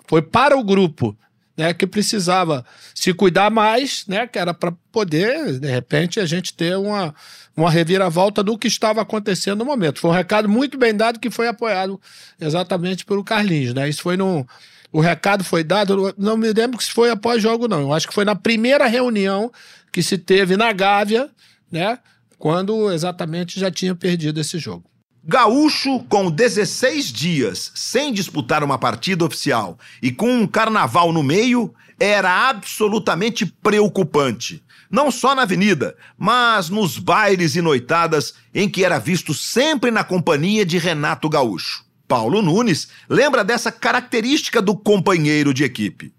Foi 0.10 0.24
para 0.24 0.58
o 0.58 0.64
grupo, 0.64 1.16
né, 1.56 1.72
que 1.72 1.86
precisava 1.86 2.66
se 2.96 3.14
cuidar 3.14 3.52
mais, 3.52 4.08
né, 4.08 4.26
que 4.26 4.40
era 4.40 4.56
para 4.56 4.72
poder, 4.92 5.60
de 5.60 5.68
repente, 5.70 6.20
a 6.20 6.26
gente 6.26 6.52
ter 6.52 6.76
uma, 6.76 7.14
uma 7.56 7.70
reviravolta 7.70 8.42
do 8.42 8.58
que 8.58 8.68
estava 8.68 9.04
acontecendo 9.04 9.60
no 9.60 9.66
momento. 9.66 10.00
Foi 10.00 10.10
um 10.10 10.14
recado 10.14 10.50
muito 10.50 10.80
bem 10.80 10.96
dado 10.96 11.20
que 11.20 11.30
foi 11.30 11.48
apoiado 11.48 12.02
exatamente 12.42 13.06
pelo 13.06 13.24
Carlinhos, 13.24 13.76
né? 13.76 13.88
Isso 13.88 14.02
foi 14.02 14.18
no 14.18 14.48
o 14.92 15.00
recado 15.00 15.44
foi 15.44 15.64
dado, 15.64 16.12
não 16.18 16.36
me 16.36 16.52
lembro 16.52 16.82
se 16.82 16.90
foi 16.90 17.12
após 17.12 17.40
jogo 17.40 17.68
não. 17.68 17.82
Eu 17.82 17.94
acho 17.94 18.08
que 18.08 18.14
foi 18.14 18.26
na 18.26 18.34
primeira 18.34 18.88
reunião 18.88 19.52
que 19.94 20.02
se 20.02 20.18
teve 20.18 20.58
na 20.58 20.74
Gávea, 20.74 21.30
né? 21.72 22.00
Quando 22.40 22.92
exatamente 22.92 23.60
já 23.60 23.70
tinha 23.70 23.94
perdido 23.94 24.40
esse 24.40 24.58
jogo. 24.58 24.90
Gaúcho, 25.32 26.00
com 26.10 26.32
16 26.32 27.14
dias 27.14 27.72
sem 27.76 28.12
disputar 28.12 28.64
uma 28.64 28.80
partida 28.80 29.24
oficial 29.24 29.78
e 30.02 30.12
com 30.12 30.28
um 30.28 30.48
carnaval 30.48 31.14
no 31.14 31.22
meio, 31.22 31.72
era 32.00 32.50
absolutamente 32.50 33.46
preocupante. 33.46 34.64
Não 34.90 35.12
só 35.12 35.36
na 35.36 35.44
avenida, 35.44 35.96
mas 36.18 36.72
nos 36.72 36.98
bailes 36.98 37.56
e 37.56 37.62
noitadas 37.62 38.34
em 38.56 38.68
que 38.68 38.84
era 38.84 38.98
visto 38.98 39.32
sempre 39.32 39.92
na 39.92 40.04
companhia 40.04 40.66
de 40.66 40.80
Renato 40.80 41.30
Gaúcho. 41.30 41.86
Paulo 42.08 42.42
Nunes 42.42 42.88
lembra 43.08 43.44
dessa 43.44 43.72
característica 43.72 44.60
do 44.60 44.76
companheiro 44.76 45.54
de 45.54 45.64
equipe. 45.64 46.12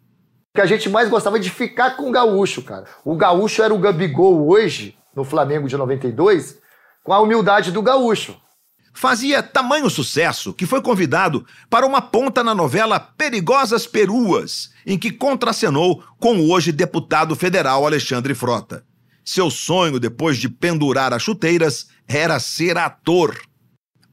Que 0.54 0.60
a 0.60 0.66
gente 0.66 0.88
mais 0.88 1.08
gostava 1.08 1.40
de 1.40 1.50
ficar 1.50 1.96
com 1.96 2.10
o 2.10 2.12
Gaúcho, 2.12 2.62
cara. 2.62 2.84
O 3.04 3.16
Gaúcho 3.16 3.60
era 3.60 3.74
o 3.74 3.78
Gabigol 3.78 4.48
hoje 4.48 4.96
no 5.16 5.24
Flamengo 5.24 5.66
de 5.66 5.76
92, 5.76 6.60
com 7.02 7.12
a 7.12 7.18
humildade 7.18 7.72
do 7.72 7.82
gaúcho. 7.82 8.40
Fazia 8.92 9.42
tamanho 9.42 9.88
sucesso 9.88 10.52
que 10.52 10.66
foi 10.66 10.82
convidado 10.82 11.46
para 11.68 11.86
uma 11.86 12.02
ponta 12.02 12.44
na 12.44 12.54
novela 12.54 12.98
Perigosas 12.98 13.86
Peruas, 13.86 14.70
em 14.84 14.98
que 14.98 15.10
contracenou 15.10 16.02
com 16.18 16.38
o 16.38 16.50
hoje 16.50 16.72
deputado 16.72 17.34
federal 17.36 17.86
Alexandre 17.86 18.34
Frota. 18.34 18.84
Seu 19.24 19.50
sonho, 19.50 20.00
depois 20.00 20.38
de 20.38 20.48
pendurar 20.48 21.14
as 21.14 21.22
chuteiras, 21.22 21.88
era 22.06 22.38
ser 22.40 22.76
ator. 22.76 23.40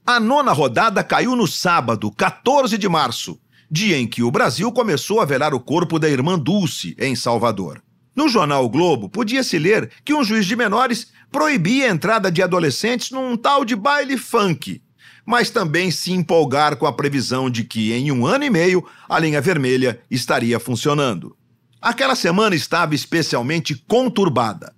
A 0.06 0.20
nona 0.20 0.52
rodada 0.52 1.02
caiu 1.02 1.34
no 1.34 1.46
sábado, 1.46 2.10
14 2.12 2.78
de 2.78 2.88
março, 2.88 3.38
dia 3.70 3.98
em 3.98 4.06
que 4.06 4.22
o 4.22 4.30
Brasil 4.30 4.70
começou 4.72 5.20
a 5.20 5.24
velar 5.24 5.52
o 5.52 5.60
corpo 5.60 5.98
da 5.98 6.08
irmã 6.08 6.38
Dulce, 6.38 6.96
em 6.98 7.14
Salvador. 7.14 7.82
No 8.18 8.28
jornal 8.28 8.64
o 8.64 8.68
Globo, 8.68 9.08
podia-se 9.08 9.58
ler 9.58 9.90
que 10.04 10.14
um 10.14 10.24
juiz 10.24 10.46
de 10.46 10.56
menores 10.56 11.12
proibia 11.30 11.86
a 11.86 11.90
entrada 11.90 12.30
de 12.30 12.42
adolescentes 12.42 13.10
num 13.10 13.36
tal 13.36 13.64
de 13.64 13.76
baile 13.76 14.16
funk, 14.16 14.82
mas 15.24 15.50
também 15.50 15.90
se 15.90 16.12
empolgar 16.12 16.76
com 16.76 16.86
a 16.86 16.92
previsão 16.92 17.50
de 17.50 17.64
que, 17.64 17.92
em 17.92 18.10
um 18.10 18.26
ano 18.26 18.44
e 18.44 18.50
meio, 18.50 18.84
a 19.08 19.18
linha 19.18 19.40
vermelha 19.40 20.00
estaria 20.10 20.58
funcionando. 20.58 21.36
Aquela 21.80 22.14
semana 22.14 22.56
estava 22.56 22.94
especialmente 22.94 23.76
conturbada. 23.86 24.74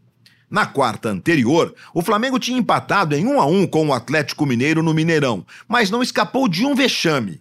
Na 0.51 0.67
quarta 0.67 1.09
anterior, 1.09 1.73
o 1.95 2.03
Flamengo 2.03 2.39
tinha 2.39 2.59
empatado 2.59 3.15
em 3.15 3.25
1 3.25 3.41
a 3.41 3.47
1 3.47 3.67
com 3.69 3.87
o 3.87 3.93
Atlético 3.93 4.45
Mineiro 4.45 4.83
no 4.83 4.93
Mineirão, 4.93 5.47
mas 5.69 5.91
não 5.91 6.03
escapou 6.03 6.49
de 6.49 6.67
um 6.67 6.75
vexame. 6.75 7.41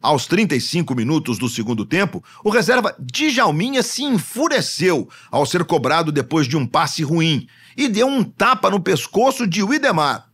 Aos 0.00 0.26
35 0.26 0.94
minutos 0.94 1.38
do 1.38 1.48
segundo 1.48 1.84
tempo, 1.84 2.22
o 2.44 2.50
reserva 2.50 2.94
Djalminha 2.98 3.82
se 3.82 4.04
enfureceu 4.04 5.08
ao 5.30 5.46
ser 5.46 5.64
cobrado 5.64 6.12
depois 6.12 6.46
de 6.46 6.56
um 6.56 6.66
passe 6.66 7.02
ruim 7.02 7.48
e 7.76 7.88
deu 7.88 8.06
um 8.06 8.22
tapa 8.22 8.70
no 8.70 8.80
pescoço 8.80 9.46
de 9.46 9.62
Widemar. 9.62 10.28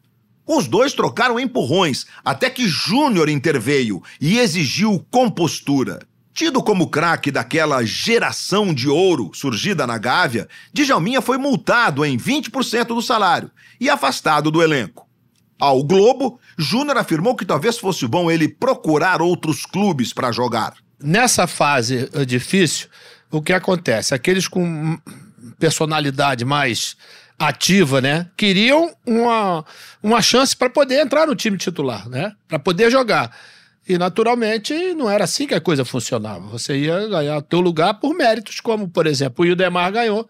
Os 0.47 0.67
dois 0.67 0.93
trocaram 0.93 1.39
empurrões 1.39 2.07
até 2.25 2.51
que 2.51 2.69
Júnior 2.69 3.29
interveio 3.29 4.03
e 4.21 4.39
exigiu 4.39 5.05
compostura. 5.11 6.01
Tido 6.35 6.63
como 6.63 6.89
craque 6.89 7.31
daquela 7.31 7.85
geração 7.85 8.73
de 8.73 8.89
ouro 8.89 9.31
surgida 9.35 9.87
na 9.87 9.99
Gávea, 9.99 10.49
Djalminha 10.73 11.21
foi 11.21 11.37
multado 11.37 12.05
em 12.05 12.17
20% 12.17 12.87
do 12.87 13.03
salário 13.03 13.51
e 13.79 13.89
afastado 13.89 14.51
do 14.51 14.63
elenco. 14.63 15.07
Ao 15.63 15.81
Globo, 15.81 16.41
Júnior 16.59 16.99
afirmou 16.99 17.37
que 17.37 17.45
talvez 17.45 17.79
fosse 17.79 18.05
bom 18.09 18.29
ele 18.29 18.49
procurar 18.49 19.23
outros 19.23 19.65
clubes 19.65 20.13
para 20.13 20.33
jogar. 20.33 20.75
Nessa 21.01 21.47
fase 21.47 22.11
eh, 22.13 22.25
difícil, 22.25 22.89
o 23.31 23.41
que 23.41 23.53
acontece? 23.53 24.13
Aqueles 24.13 24.49
com 24.49 24.99
personalidade 25.61 26.45
mais 26.45 26.97
ativa, 27.39 28.01
né? 28.01 28.29
Queriam 28.37 28.93
uma, 29.07 29.65
uma 30.03 30.21
chance 30.21 30.57
para 30.57 30.69
poder 30.69 31.01
entrar 31.01 31.29
no 31.29 31.37
time 31.37 31.57
titular, 31.57 32.09
né? 32.09 32.33
Para 32.49 32.59
poder 32.59 32.91
jogar. 32.91 33.31
E 33.89 33.97
naturalmente 33.97 34.75
não 34.95 35.09
era 35.09 35.23
assim 35.23 35.47
que 35.47 35.55
a 35.55 35.61
coisa 35.61 35.85
funcionava. 35.85 36.41
Você 36.49 36.77
ia 36.77 37.07
ganhar 37.07 37.41
teu 37.41 37.61
lugar 37.61 37.95
por 38.01 38.13
méritos, 38.17 38.59
como 38.59 38.89
por 38.89 39.07
exemplo 39.07 39.45
o 39.45 39.47
Ildemar 39.47 39.93
ganhou, 39.93 40.29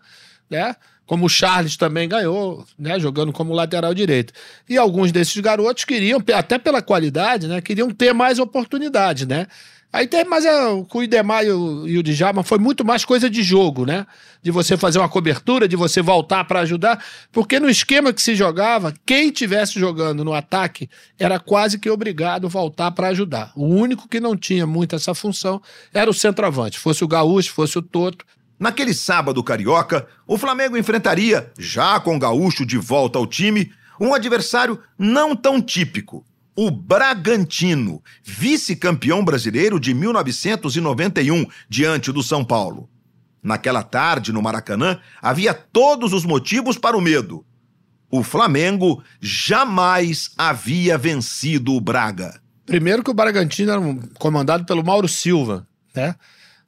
né? 0.51 0.77
Como 1.13 1.27
o 1.27 1.29
Charles 1.29 1.77
também 1.77 2.09
ganhou, 2.09 2.65
né? 2.79 2.99
Jogando 2.99 3.35
como 3.35 3.53
lateral 3.53 3.93
direito. 3.93 4.33
E 4.67 4.79
alguns 4.79 5.13
desses 5.13 5.37
garotos 5.43 5.85
queriam, 5.85 6.25
até 6.35 6.57
pela 6.57 6.81
qualidade, 6.81 7.47
né? 7.47 7.61
Queriam 7.61 7.91
ter 7.91 8.15
mais 8.15 8.39
oportunidade, 8.39 9.29
né? 9.29 9.47
Aí 9.93 10.07
tem, 10.07 10.25
mas 10.25 10.47
é, 10.47 10.51
com 10.89 11.01
o 11.01 11.03
Idemar 11.03 11.45
e 11.45 11.51
o, 11.51 11.87
e 11.87 11.99
o 11.99 12.03
Djalma 12.03 12.43
foi 12.43 12.59
muito 12.59 12.83
mais 12.83 13.05
coisa 13.05 13.29
de 13.29 13.43
jogo, 13.43 13.85
né? 13.85 14.07
De 14.43 14.51
você 14.51 14.75
fazer 14.75 15.01
uma 15.01 15.09
cobertura, 15.09 15.69
de 15.69 15.77
você 15.77 16.01
voltar 16.01 16.45
para 16.45 16.61
ajudar, 16.61 17.05
porque 17.31 17.61
no 17.61 17.69
esquema 17.69 18.11
que 18.11 18.23
se 18.23 18.35
jogava, 18.35 18.95
quem 19.05 19.31
tivesse 19.31 19.79
jogando 19.79 20.25
no 20.25 20.33
ataque 20.33 20.89
era 21.19 21.39
quase 21.39 21.79
que 21.79 21.91
obrigado 21.91 22.47
a 22.47 22.49
voltar 22.49 22.91
para 22.93 23.09
ajudar. 23.09 23.53
O 23.55 23.67
único 23.67 24.09
que 24.09 24.19
não 24.19 24.35
tinha 24.35 24.67
muito 24.67 24.97
essa 24.97 25.15
função 25.15 25.61
era 25.93 26.11
o 26.11 26.15
centroavante, 26.15 26.79
fosse 26.79 27.05
o 27.05 27.09
Gaúcho, 27.09 27.53
fosse 27.53 27.77
o 27.77 27.83
Toto. 27.83 28.25
Naquele 28.63 28.95
sábado 28.95 29.43
carioca, 29.43 30.07
o 30.25 30.39
Flamengo 30.39 30.77
enfrentaria, 30.77 31.51
já 31.59 31.99
com 31.99 32.15
o 32.15 32.19
Gaúcho 32.19 32.65
de 32.65 32.79
volta 32.79 33.19
ao 33.19 33.27
time, 33.27 33.73
um 34.01 34.15
adversário 34.15 34.79
não 34.97 35.35
tão 35.35 35.61
típico 35.61 36.25
o 36.55 36.71
Bragantino, 36.71 38.01
vice-campeão 38.23 39.25
brasileiro 39.25 39.81
de 39.81 39.93
1991, 39.93 41.45
diante 41.69 42.13
do 42.13 42.23
São 42.23 42.45
Paulo. 42.45 42.89
Naquela 43.43 43.83
tarde, 43.83 44.33
no 44.33 44.41
Maracanã, 44.41 45.01
havia 45.21 45.55
todos 45.55 46.13
os 46.13 46.25
motivos 46.25 46.79
para 46.79 46.97
o 46.97 47.01
medo. 47.01 47.45
O 48.09 48.23
Flamengo 48.23 49.03
jamais 49.21 50.31
havia 50.39 50.97
vencido 50.97 51.75
o 51.75 51.81
Braga. 51.81 52.41
Primeiro 52.65 53.03
que 53.03 53.11
o 53.11 53.15
Bragantino 53.15 53.73
era 53.73 53.81
comandado 54.21 54.65
pelo 54.65 54.85
Mauro 54.85 55.09
Silva, 55.09 55.67
né? 55.93 56.15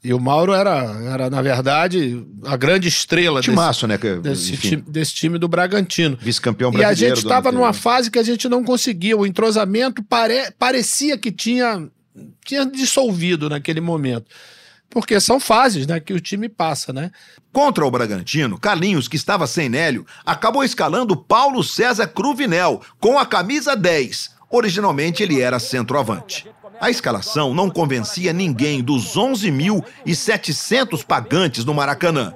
E 0.04 0.12
o 0.12 0.20
Mauro 0.20 0.52
era, 0.52 0.84
era 1.10 1.30
na 1.30 1.40
verdade, 1.40 2.22
a 2.44 2.58
grande 2.58 2.88
estrela 2.88 3.40
Timaço, 3.40 3.86
desse, 3.86 4.04
né? 4.06 4.16
desse, 4.20 4.56
time, 4.58 4.82
desse 4.86 5.14
time 5.14 5.38
do 5.38 5.48
Bragantino. 5.48 6.18
Vice-campeão 6.20 6.70
brasileiro. 6.70 7.00
E 7.00 7.04
a 7.04 7.08
gente 7.08 7.24
estava 7.24 7.50
numa 7.50 7.72
fase 7.72 8.10
que 8.10 8.18
a 8.18 8.22
gente 8.22 8.46
não 8.46 8.62
conseguia. 8.62 9.16
O 9.16 9.24
entrosamento 9.24 10.02
pare, 10.02 10.50
parecia 10.58 11.16
que 11.16 11.32
tinha, 11.32 11.88
tinha 12.44 12.66
dissolvido 12.66 13.48
naquele 13.48 13.80
momento. 13.80 14.26
Porque 14.90 15.18
são 15.18 15.40
fases 15.40 15.86
né, 15.86 15.98
que 15.98 16.12
o 16.12 16.20
time 16.20 16.50
passa, 16.50 16.92
né? 16.92 17.10
Contra 17.50 17.86
o 17.86 17.90
Bragantino, 17.90 18.58
Carlinhos, 18.58 19.08
que 19.08 19.16
estava 19.16 19.46
sem 19.46 19.70
Nélio, 19.70 20.06
acabou 20.24 20.62
escalando 20.62 21.16
Paulo 21.16 21.64
César 21.64 22.08
Cruvinel 22.08 22.82
com 23.00 23.18
a 23.18 23.24
camisa 23.24 23.74
10. 23.74 24.33
Originalmente 24.50 25.22
ele 25.22 25.40
era 25.40 25.58
centroavante. 25.58 26.48
A 26.80 26.90
escalação 26.90 27.54
não 27.54 27.70
convencia 27.70 28.32
ninguém 28.32 28.82
dos 28.82 29.16
11.700 29.16 31.04
pagantes 31.04 31.64
no 31.64 31.72
Maracanã. 31.74 32.34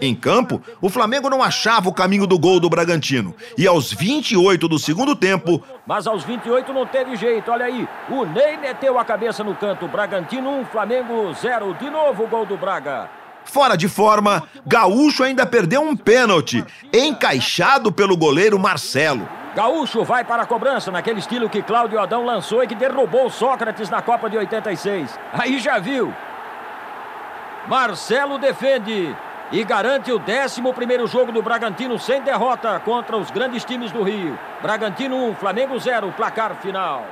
Em 0.00 0.14
campo, 0.14 0.62
o 0.80 0.88
Flamengo 0.88 1.28
não 1.28 1.42
achava 1.42 1.90
o 1.90 1.92
caminho 1.92 2.26
do 2.26 2.38
gol 2.38 2.58
do 2.58 2.70
Bragantino. 2.70 3.34
E 3.58 3.66
aos 3.66 3.92
28 3.92 4.66
do 4.66 4.78
segundo 4.78 5.14
tempo. 5.14 5.62
Mas 5.86 6.06
aos 6.06 6.24
28 6.24 6.72
não 6.72 6.86
teve 6.86 7.16
jeito. 7.16 7.50
Olha 7.50 7.66
aí, 7.66 7.86
o 8.08 8.24
Ney 8.24 8.56
meteu 8.56 8.98
a 8.98 9.04
cabeça 9.04 9.44
no 9.44 9.54
canto. 9.54 9.86
Bragantino 9.86 10.48
1, 10.60 10.64
Flamengo 10.66 11.34
0. 11.34 11.74
De 11.74 11.90
novo 11.90 12.24
o 12.24 12.28
gol 12.28 12.46
do 12.46 12.56
Braga. 12.56 13.10
Fora 13.44 13.76
de 13.76 13.88
forma, 13.88 14.44
Gaúcho 14.66 15.22
ainda 15.24 15.44
perdeu 15.44 15.82
um 15.82 15.96
pênalti, 15.96 16.64
encaixado 16.92 17.90
pelo 17.90 18.16
goleiro 18.16 18.58
Marcelo. 18.58 19.28
Gaúcho 19.54 20.04
vai 20.04 20.24
para 20.24 20.42
a 20.42 20.46
cobrança, 20.46 20.90
naquele 20.92 21.18
estilo 21.18 21.50
que 21.50 21.62
Cláudio 21.62 21.98
Adão 21.98 22.24
lançou 22.24 22.62
e 22.62 22.68
que 22.68 22.74
derrubou 22.74 23.28
Sócrates 23.28 23.90
na 23.90 24.00
Copa 24.00 24.30
de 24.30 24.38
86. 24.38 25.18
Aí 25.32 25.58
já 25.58 25.78
viu. 25.78 26.14
Marcelo 27.66 28.38
defende 28.38 29.14
e 29.52 29.64
garante 29.64 30.12
o 30.12 30.20
11 30.20 31.06
jogo 31.06 31.32
do 31.32 31.42
Bragantino 31.42 31.98
sem 31.98 32.22
derrota 32.22 32.78
contra 32.80 33.16
os 33.16 33.30
grandes 33.30 33.64
times 33.64 33.90
do 33.90 34.02
Rio. 34.02 34.38
Bragantino 34.62 35.16
1, 35.30 35.34
Flamengo 35.34 35.78
0, 35.78 36.12
placar 36.16 36.54
final. 36.62 37.04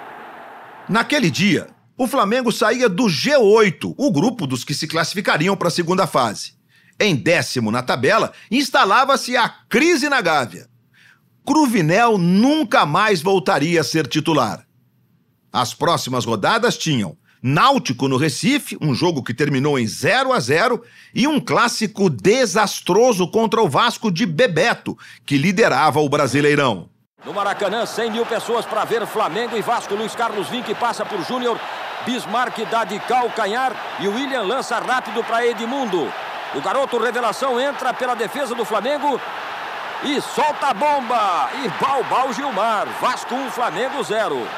Naquele 0.88 1.30
dia, 1.30 1.66
o 1.96 2.06
Flamengo 2.06 2.52
saía 2.52 2.88
do 2.88 3.06
G8, 3.06 3.94
o 3.96 4.12
grupo 4.12 4.46
dos 4.46 4.62
que 4.62 4.72
se 4.72 4.86
classificariam 4.86 5.56
para 5.56 5.68
a 5.68 5.72
segunda 5.72 6.06
fase. 6.06 6.52
Em 7.00 7.16
décimo 7.16 7.72
na 7.72 7.82
tabela, 7.82 8.32
instalava-se 8.50 9.36
a 9.36 9.48
crise 9.68 10.08
na 10.08 10.20
Gávea. 10.20 10.68
Cruvinel 11.48 12.18
nunca 12.18 12.84
mais 12.84 13.22
voltaria 13.22 13.80
a 13.80 13.84
ser 13.84 14.06
titular. 14.06 14.66
As 15.50 15.72
próximas 15.72 16.26
rodadas 16.26 16.76
tinham 16.76 17.16
Náutico 17.42 18.06
no 18.06 18.18
Recife, 18.18 18.76
um 18.82 18.94
jogo 18.94 19.22
que 19.22 19.32
terminou 19.32 19.78
em 19.78 19.86
0 19.86 20.34
a 20.34 20.40
0 20.40 20.84
e 21.14 21.26
um 21.26 21.40
clássico 21.40 22.10
desastroso 22.10 23.26
contra 23.30 23.62
o 23.62 23.68
Vasco 23.68 24.12
de 24.12 24.26
Bebeto, 24.26 24.94
que 25.24 25.38
liderava 25.38 26.00
o 26.00 26.08
Brasileirão. 26.10 26.90
No 27.24 27.32
Maracanã, 27.32 27.86
100 27.86 28.10
mil 28.10 28.26
pessoas 28.26 28.66
para 28.66 28.84
ver 28.84 29.06
Flamengo 29.06 29.56
e 29.56 29.62
Vasco. 29.62 29.94
Luiz 29.94 30.14
Carlos 30.14 30.50
Vinck 30.50 30.74
passa 30.74 31.06
por 31.06 31.24
Júnior. 31.24 31.58
Bismarck 32.04 32.58
dá 32.70 32.84
de 32.84 32.98
calcanhar 33.00 33.74
e 34.00 34.06
o 34.06 34.14
William 34.14 34.42
lança 34.42 34.78
rápido 34.78 35.24
para 35.24 35.46
Edmundo. 35.46 36.12
O 36.54 36.60
garoto 36.60 36.98
revelação 36.98 37.58
entra 37.58 37.94
pela 37.94 38.14
defesa 38.14 38.54
do 38.54 38.64
Flamengo 38.64 39.18
e 40.02 40.20
solta 40.20 40.68
a 40.68 40.74
bomba. 40.74 41.48
E 41.64 41.68
Balbal 41.82 42.32
Gilmar. 42.32 42.86
Vasco 43.00 43.34
1, 43.34 43.50
Flamengo 43.50 44.02
0. 44.02 44.48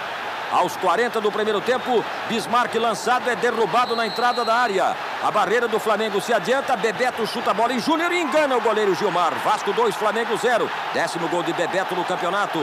Aos 0.50 0.76
40 0.79 1.20
do 1.20 1.31
primeiro 1.31 1.61
tempo, 1.61 2.05
Bismarck 2.29 2.74
lançado 2.74 3.31
é 3.31 3.37
derrubado 3.37 3.94
na 3.94 4.05
entrada 4.07 4.44
da 4.44 4.55
área. 4.55 4.96
A 5.22 5.31
barreira 5.31 5.68
do 5.68 5.79
Flamengo 5.79 6.20
se 6.20 6.33
adianta, 6.33 6.76
Bebeto 6.76 7.24
chuta 7.24 7.53
a 7.53 7.55
bola 7.55 7.72
em 7.72 7.79
Júnior 7.79 8.11
e 8.11 8.20
engana 8.20 8.57
o 8.57 8.61
goleiro 8.61 8.94
Gilmar. 8.96 9.33
Vasco 9.44 9.72
2, 9.72 9.94
Flamengo 9.94 10.37
0. 10.37 10.68
Décimo 10.92 11.29
gol 11.29 11.44
de 11.44 11.53
Bebeto 11.53 11.94
no 11.94 12.05
campeonato. 12.05 12.59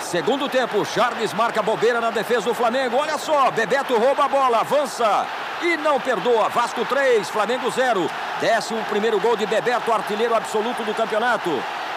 Segundo 0.00 0.48
tempo, 0.48 0.84
Charles 0.84 1.32
marca 1.32 1.62
bobeira 1.62 2.00
na 2.00 2.10
defesa 2.10 2.42
do 2.42 2.54
Flamengo. 2.54 2.96
Olha 2.96 3.16
só, 3.16 3.50
Bebeto 3.52 3.96
rouba 3.96 4.24
a 4.24 4.28
bola, 4.28 4.60
avança 4.60 5.26
e 5.62 5.76
não 5.76 6.00
perdoa. 6.00 6.48
Vasco 6.48 6.84
3, 6.86 7.28
Flamengo 7.28 7.70
0. 7.70 8.10
Décimo 8.40 8.84
primeiro 8.84 9.18
gol 9.18 9.36
de 9.36 9.46
Bebeto, 9.46 9.92
artilheiro 9.92 10.34
absoluto 10.34 10.84
do 10.84 10.94
campeonato. 10.94 11.50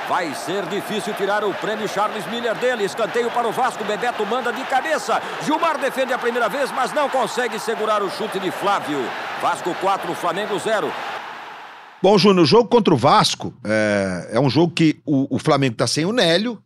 Vai 0.09 0.33
ser 0.33 0.65
difícil 0.65 1.13
tirar 1.13 1.43
o 1.43 1.53
prêmio 1.53 1.87
Charles 1.87 2.25
Miller 2.27 2.55
dele. 2.55 2.83
Escanteio 2.83 3.29
para 3.29 3.47
o 3.47 3.51
Vasco. 3.51 3.83
Bebeto 3.83 4.25
manda 4.25 4.51
de 4.51 4.63
cabeça. 4.63 5.21
Gilmar 5.45 5.77
defende 5.77 6.11
a 6.11 6.17
primeira 6.17 6.49
vez, 6.49 6.71
mas 6.71 6.91
não 6.91 7.07
consegue 7.07 7.59
segurar 7.59 8.01
o 8.01 8.09
chute 8.09 8.39
de 8.39 8.49
Flávio. 8.49 8.97
Vasco 9.39 9.73
4, 9.75 10.15
Flamengo 10.15 10.57
0. 10.57 10.91
Bom, 12.01 12.17
Júnior, 12.17 12.43
o 12.43 12.47
jogo 12.47 12.67
contra 12.67 12.91
o 12.91 12.97
Vasco 12.97 13.53
é, 13.63 14.29
é 14.31 14.39
um 14.39 14.49
jogo 14.49 14.73
que 14.73 14.99
o, 15.05 15.35
o 15.35 15.37
Flamengo 15.37 15.73
está 15.73 15.85
sem 15.85 16.05
o 16.05 16.11
Nélio 16.11 16.61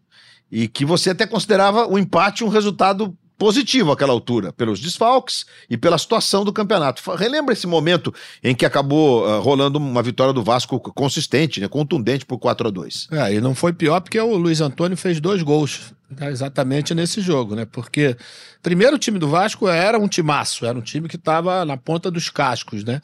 e 0.50 0.70
que 0.70 0.86
você 0.86 1.10
até 1.10 1.28
considerava 1.28 1.86
o 1.86 2.00
empate 2.00 2.46
um 2.46 2.50
resultado 2.50 3.16
positivo 3.38 3.92
àquela 3.92 4.14
altura, 4.14 4.54
pelos 4.54 4.80
desfalques 4.80 5.46
e 5.70 5.78
pela 5.78 5.98
situação 5.98 6.44
do 6.44 6.54
campeonato. 6.54 7.02
Relembra 7.16 7.54
esse 7.54 7.68
momento 7.68 8.14
em 8.44 8.56
que 8.56 8.66
acabou 8.66 9.26
uh, 9.26 9.42
rolando 9.42 9.78
uma 9.78 10.02
vitória 10.02 10.34
do 10.34 10.44
Vasco 10.44 10.80
consistente, 10.80 11.60
né, 11.60 11.68
contundente 11.68 12.26
por 12.26 12.38
4 12.38 12.68
a 12.68 12.72
2 12.72 13.08
É, 13.12 13.34
e 13.34 13.42
não 13.42 13.54
foi 13.54 13.74
pior 13.74 14.00
porque 14.02 14.20
o 14.20 14.38
Luiz 14.38 14.62
Antônio 14.62 14.98
fez 14.98 15.20
dois 15.20 15.42
gols 15.42 15.94
né, 16.10 16.30
exatamente 16.30 16.94
nesse 16.94 17.20
jogo, 17.22 17.56
né? 17.56 17.66
Porque 17.66 18.16
primeiro 18.62 18.96
o 18.96 19.00
time 19.00 19.20
do 19.20 19.28
Vasco 19.28 19.68
era 19.68 19.98
um 19.98 20.08
timaço, 20.08 20.66
era 20.66 20.78
um 20.78 20.82
time 20.82 21.08
que 21.08 21.16
estava 21.16 21.66
na 21.66 21.78
ponta 21.78 22.12
dos 22.12 22.30
cascos, 22.30 22.84
né? 22.84 23.02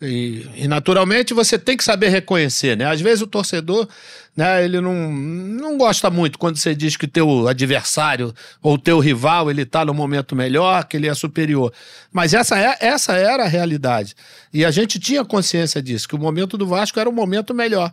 E, 0.00 0.46
e, 0.54 0.68
naturalmente 0.68 1.32
você 1.32 1.58
tem 1.58 1.74
que 1.74 1.82
saber 1.82 2.08
reconhecer, 2.08 2.76
né? 2.76 2.84
Às 2.84 3.00
vezes 3.00 3.22
o 3.22 3.26
torcedor, 3.26 3.88
né, 4.36 4.62
ele 4.62 4.78
não, 4.78 5.10
não 5.10 5.78
gosta 5.78 6.10
muito 6.10 6.38
quando 6.38 6.58
você 6.58 6.74
diz 6.74 6.98
que 6.98 7.08
teu 7.08 7.48
adversário 7.48 8.34
ou 8.62 8.76
teu 8.76 8.98
rival, 8.98 9.50
ele 9.50 9.64
tá 9.64 9.86
no 9.86 9.94
momento 9.94 10.36
melhor, 10.36 10.84
que 10.84 10.98
ele 10.98 11.08
é 11.08 11.14
superior. 11.14 11.72
Mas 12.12 12.34
essa, 12.34 12.58
é, 12.60 12.76
essa 12.80 13.14
era 13.14 13.44
a 13.44 13.48
realidade. 13.48 14.14
E 14.52 14.66
a 14.66 14.70
gente 14.70 14.98
tinha 14.98 15.24
consciência 15.24 15.80
disso, 15.80 16.06
que 16.06 16.14
o 16.14 16.18
momento 16.18 16.58
do 16.58 16.66
Vasco 16.66 17.00
era 17.00 17.08
um 17.08 17.14
momento 17.14 17.54
melhor 17.54 17.90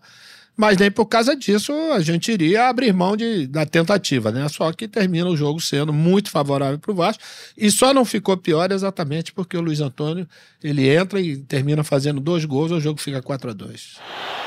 mas 0.55 0.77
nem 0.77 0.91
por 0.91 1.05
causa 1.05 1.35
disso 1.35 1.73
a 1.91 1.99
gente 1.99 2.31
iria 2.31 2.67
abrir 2.67 2.93
mão 2.93 3.17
de, 3.17 3.47
da 3.47 3.65
tentativa, 3.65 4.31
né? 4.31 4.47
Só 4.49 4.71
que 4.71 4.87
termina 4.87 5.27
o 5.29 5.35
jogo 5.35 5.59
sendo 5.59 5.91
muito 5.91 6.29
favorável 6.29 6.77
para 6.77 6.91
o 6.91 6.95
Vasco. 6.95 7.23
E 7.57 7.71
só 7.71 7.93
não 7.93 8.05
ficou 8.05 8.37
pior 8.37 8.71
exatamente 8.71 9.33
porque 9.33 9.57
o 9.57 9.61
Luiz 9.61 9.81
Antônio 9.81 10.27
ele 10.63 10.87
entra 10.87 11.19
e 11.19 11.37
termina 11.37 11.83
fazendo 11.83 12.19
dois 12.19 12.45
gols, 12.45 12.71
o 12.71 12.79
jogo 12.79 12.99
fica 12.99 13.21
4 13.21 13.49
a 13.49 13.53
2 13.53 13.99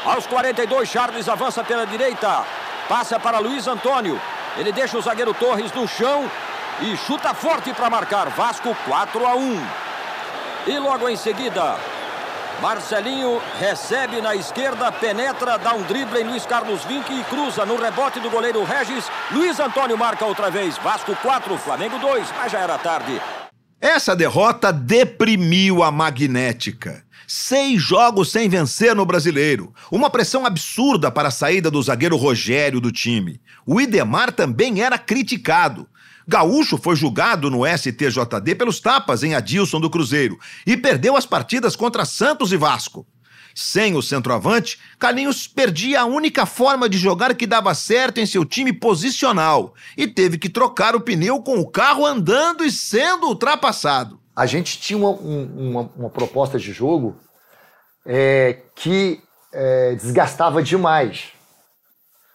Aos 0.05 0.27
42, 0.27 0.89
Charles 0.89 1.29
avança 1.29 1.65
pela 1.65 1.85
direita, 1.85 2.45
passa 2.89 3.19
para 3.19 3.39
Luiz 3.39 3.67
Antônio, 3.67 4.21
ele 4.57 4.73
deixa 4.73 4.97
o 4.97 5.03
zagueiro 5.03 5.35
Torres 5.35 5.73
no 5.73 5.87
chão 5.89 6.31
e 6.81 6.97
chuta 6.97 7.35
forte 7.35 7.73
para 7.73 7.91
marcar. 7.91 8.29
Vasco 8.31 8.77
4 8.87 9.27
a 9.27 9.35
1. 9.35 9.67
E 10.69 10.79
logo 10.79 11.09
em 11.09 11.17
seguida, 11.17 11.79
Marcelinho 12.61 13.41
recebe 13.59 14.21
na 14.23 14.35
esquerda, 14.35 14.91
penetra, 14.91 15.59
dá 15.59 15.75
um 15.75 15.83
drible 15.83 16.21
em 16.21 16.25
Luiz 16.25 16.47
Carlos 16.47 16.83
Vinck 16.85 17.13
e 17.13 17.23
cruza 17.25 17.67
no 17.67 17.77
rebote 17.77 18.19
do 18.19 18.31
goleiro 18.31 18.65
Regis. 18.65 19.05
Luiz 19.31 19.61
Antônio 19.61 19.97
marca 19.99 20.25
outra 20.25 20.51
vez. 20.51 20.79
Vasco 20.79 21.15
4, 21.17 21.59
Flamengo 21.59 21.99
2, 21.99 22.27
mas 22.39 22.51
já 22.51 22.61
era 22.61 22.79
tarde. 22.79 23.21
Essa 23.79 24.17
derrota 24.17 24.73
deprimiu 24.73 25.83
a 25.83 25.93
magnética. 25.93 27.05
Seis 27.29 27.83
jogos 27.83 28.33
sem 28.33 28.49
vencer 28.49 28.95
no 28.95 29.05
brasileiro. 29.05 29.75
Uma 29.91 30.09
pressão 30.09 30.47
absurda 30.47 31.11
para 31.11 31.29
a 31.29 31.33
saída 31.33 31.71
do 31.71 31.83
zagueiro 31.83 32.17
Rogério 32.17 32.81
do 32.81 32.91
time. 32.91 33.39
O 33.67 33.81
Idemar 33.81 34.33
também 34.33 34.81
era 34.81 34.97
criticado. 34.97 35.87
Gaúcho 36.27 36.77
foi 36.77 36.97
julgado 36.97 37.51
no 37.51 37.65
STJD 37.65 38.57
pelos 38.57 38.81
tapas 38.81 39.23
em 39.23 39.35
Adilson 39.35 39.79
do 39.79 39.89
Cruzeiro 39.89 40.39
e 40.67 40.77
perdeu 40.77 41.17
as 41.17 41.25
partidas 41.25 41.77
contra 41.77 42.05
Santos 42.05 42.53
e 42.53 42.57
Vasco. 42.57 43.07
Sem 43.55 43.95
o 43.95 44.03
centroavante, 44.03 44.79
Carlinhos 44.99 45.49
perdia 45.49 46.03
a 46.03 46.05
única 46.05 46.45
forma 46.45 46.91
de 46.91 46.99
jogar 46.99 47.35
que 47.35 47.47
dava 47.47 47.75
certo 47.75 48.19
em 48.19 48.27
seu 48.27 48.45
time 48.45 48.71
posicional 48.71 49.73
e 49.97 50.07
teve 50.07 50.37
que 50.37 50.51
trocar 50.51 50.95
o 50.95 51.01
pneu 51.01 51.41
com 51.41 51.59
o 51.59 51.71
carro 51.71 52.05
andando 52.05 52.65
e 52.65 52.71
sendo 52.71 53.29
ultrapassado. 53.29 54.21
A 54.35 54.45
gente 54.45 54.79
tinha 54.79 54.99
uma, 54.99 55.11
uma, 55.11 55.91
uma 55.97 56.11
proposta 56.11 56.59
de 56.59 56.71
jogo 56.71 57.17
é, 58.05 58.59
que 58.75 59.23
é, 59.55 59.95
desgastava 59.95 60.63
demais 60.63 61.29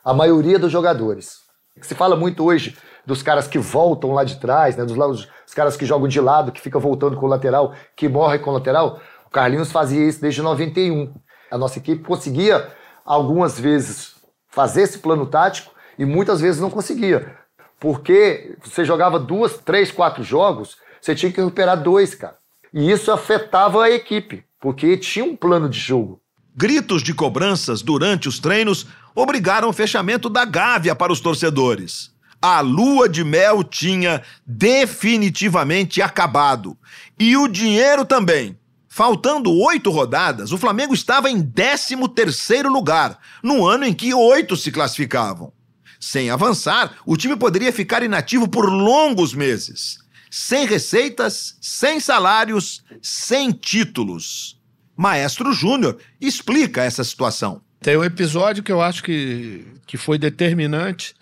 a 0.04 0.13
maioria 0.15 0.58
dos 0.58 0.71
jogadores. 0.71 1.41
Se 1.84 1.93
fala 1.93 2.15
muito 2.15 2.43
hoje 2.43 2.75
dos 3.05 3.23
caras 3.23 3.47
que 3.47 3.57
voltam 3.57 4.13
lá 4.13 4.23
de 4.23 4.39
trás, 4.39 4.75
né? 4.75 4.85
Dos, 4.85 5.27
caras 5.53 5.75
que 5.75 5.85
jogam 5.85 6.07
de 6.07 6.19
lado, 6.19 6.51
que 6.51 6.61
fica 6.61 6.79
voltando 6.79 7.17
com 7.17 7.25
o 7.25 7.29
lateral, 7.29 7.73
que 7.95 8.07
morre 8.07 8.39
com 8.39 8.51
o 8.51 8.53
lateral. 8.53 9.01
O 9.25 9.29
Carlinhos 9.29 9.71
fazia 9.71 10.07
isso 10.07 10.21
desde 10.21 10.41
91. 10.41 11.13
A 11.49 11.57
nossa 11.57 11.79
equipe 11.79 12.03
conseguia 12.03 12.69
algumas 13.05 13.59
vezes 13.59 14.15
fazer 14.49 14.83
esse 14.83 14.99
plano 14.99 15.25
tático 15.25 15.71
e 15.97 16.05
muitas 16.05 16.39
vezes 16.41 16.61
não 16.61 16.69
conseguia. 16.69 17.35
Porque 17.79 18.55
você 18.63 18.85
jogava 18.85 19.19
duas, 19.19 19.57
três, 19.57 19.91
quatro 19.91 20.23
jogos, 20.23 20.77
você 21.01 21.15
tinha 21.15 21.31
que 21.31 21.41
recuperar 21.41 21.81
dois, 21.81 22.13
cara. 22.15 22.37
E 22.73 22.89
isso 22.89 23.11
afetava 23.11 23.83
a 23.83 23.89
equipe, 23.89 24.45
porque 24.59 24.95
tinha 24.95 25.25
um 25.25 25.35
plano 25.35 25.67
de 25.67 25.79
jogo. 25.79 26.21
Gritos 26.55 27.01
de 27.01 27.13
cobranças 27.13 27.81
durante 27.81 28.29
os 28.29 28.39
treinos 28.39 28.87
obrigaram 29.15 29.69
o 29.69 29.73
fechamento 29.73 30.29
da 30.29 30.45
Gávea 30.45 30.95
para 30.95 31.11
os 31.11 31.19
torcedores 31.19 32.11
a 32.41 32.60
lua 32.60 33.08
de 33.08 33.23
mel 33.23 33.63
tinha 33.63 34.23
definitivamente 34.45 36.01
acabado. 36.01 36.75
E 37.19 37.38
o 37.38 37.47
dinheiro 37.47 38.04
também. 38.04 38.58
Faltando 38.89 39.54
oito 39.54 39.89
rodadas, 39.89 40.51
o 40.51 40.58
Flamengo 40.58 40.93
estava 40.93 41.30
em 41.30 41.41
13 41.41 41.95
terceiro 42.13 42.69
lugar, 42.69 43.17
no 43.41 43.65
ano 43.65 43.86
em 43.86 43.93
que 43.93 44.13
oito 44.13 44.58
se 44.58 44.69
classificavam. 44.69 45.54
Sem 45.97 46.30
avançar, 46.30 46.97
o 47.06 47.15
time 47.15 47.38
poderia 47.38 47.71
ficar 47.71 48.04
inativo 48.04 48.49
por 48.49 48.65
longos 48.65 49.34
meses. 49.34 49.99
Sem 50.30 50.65
receitas, 50.65 51.56
sem 51.62 51.99
salários, 51.99 52.84
sem 53.01 53.51
títulos. 53.51 54.60
Maestro 54.97 55.54
Júnior 55.54 55.97
explica 56.19 56.84
essa 56.84 57.04
situação. 57.04 57.62
Tem 57.80 57.95
um 57.95 58.04
episódio 58.04 58.62
que 58.62 58.71
eu 58.71 58.82
acho 58.82 59.04
que, 59.04 59.65
que 59.88 59.95
foi 59.95 60.17
determinante 60.17 61.15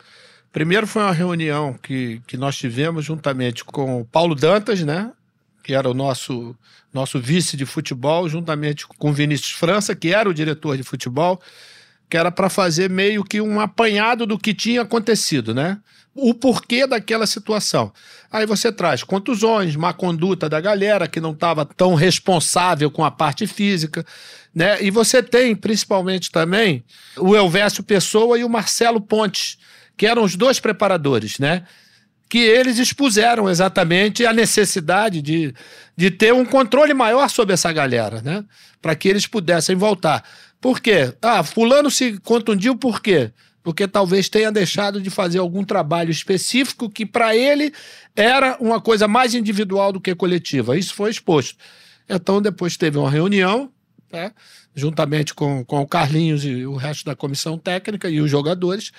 Primeiro 0.52 0.88
foi 0.88 1.04
uma 1.04 1.12
reunião 1.12 1.74
que, 1.82 2.22
que 2.26 2.36
nós 2.36 2.58
tivemos 2.58 3.06
juntamente 3.06 3.64
com 3.64 4.02
o 4.02 4.06
Paulo 4.06 4.34
Dantas, 4.34 4.82
né? 4.82 5.12
Que 5.64 5.74
era 5.76 5.88
o 5.88 5.94
nosso, 5.94 6.56
nosso 6.92 7.20
vice 7.20 7.56
de 7.56 7.66
futebol, 7.66 8.28
juntamente 8.28 8.88
com 8.88 9.12
o 9.12 9.14
Vinícius 9.14 9.52
França, 9.52 9.96
que 9.96 10.12
era 10.14 10.28
o 10.28 10.34
diretor 10.34 10.76
de 10.76 10.82
futebol, 10.82 11.40
que 12.10 12.18
era 12.18 12.32
para 12.32 12.50
fazer 12.50 12.90
meio 12.90 13.24
que 13.24 13.40
um 13.40 13.60
apanhado 13.60 14.26
do 14.26 14.40
que 14.40 14.54
tinha 14.54 14.82
acontecido, 14.82 15.54
né? 15.54 15.78
O 16.16 16.34
porquê 16.34 16.88
daquela 16.88 17.28
situação. 17.28 17.94
Aí 18.32 18.48
você 18.48 18.72
traz 18.72 19.04
contusões, 19.04 19.76
má 19.76 19.94
conduta 19.94 20.50
da 20.50 20.60
galera 20.60 21.08
que 21.08 21.22
não 21.22 21.32
estava 21.32 21.64
tão 21.64 21.94
responsável 21.94 22.90
com 22.90 23.06
a 23.06 23.12
parte 23.12 23.46
física, 23.46 24.04
né? 24.54 24.82
E 24.82 24.90
você 24.90 25.22
tem 25.22 25.56
principalmente 25.56 26.32
também 26.32 26.84
o 27.16 27.36
Elvésio 27.36 27.84
Pessoa 27.84 28.40
e 28.40 28.44
o 28.44 28.50
Marcelo 28.50 29.00
Pontes, 29.00 29.60
que 30.00 30.08
eram 30.08 30.24
os 30.24 30.38
dois 30.38 30.62
preparadores, 30.62 31.40
né? 31.40 31.64
Que 32.30 32.38
eles 32.38 32.80
expuseram 32.80 33.50
exatamente 33.50 34.26
a 34.26 34.32
necessidade 34.32 35.22
de, 35.22 35.54
de 35.94 36.10
ter 36.10 36.34
um 36.34 36.46
controle 36.46 36.94
maior 36.94 37.30
sobre 37.30 37.54
essa 37.54 37.70
galera, 37.74 38.22
né? 38.22 38.46
Para 38.82 38.96
que 38.96 39.10
eles 39.10 39.28
pudessem 39.28 39.76
voltar. 39.76 40.24
Por 40.62 40.80
quê? 40.80 41.14
Ah, 41.22 41.44
Fulano 41.44 41.92
se 41.92 42.18
contundiu 42.20 42.78
por 42.78 43.02
quê? 43.02 43.34
Porque 43.62 43.90
talvez 43.90 44.30
tenha 44.30 44.50
deixado 44.54 45.02
de 45.02 45.10
fazer 45.10 45.40
algum 45.40 45.66
trabalho 45.66 46.12
específico 46.12 46.90
que 46.90 47.06
para 47.06 47.36
ele 47.36 47.74
era 48.16 48.56
uma 48.62 48.80
coisa 48.80 49.06
mais 49.06 49.36
individual 49.36 49.92
do 49.92 50.00
que 50.00 50.16
coletiva. 50.16 50.78
Isso 50.78 50.94
foi 50.94 51.12
exposto. 51.12 51.58
Então, 52.08 52.42
depois 52.42 52.78
teve 52.78 52.98
uma 52.98 53.12
reunião, 53.12 53.70
né? 54.10 54.32
juntamente 54.74 55.34
com, 55.34 55.66
com 55.66 55.82
o 55.82 55.88
Carlinhos 55.88 56.46
e 56.46 56.66
o 56.66 56.78
resto 56.78 57.04
da 57.04 57.18
comissão 57.18 57.58
técnica 57.58 58.10
e 58.10 58.22
os 58.22 58.32
jogadores, 58.32 58.94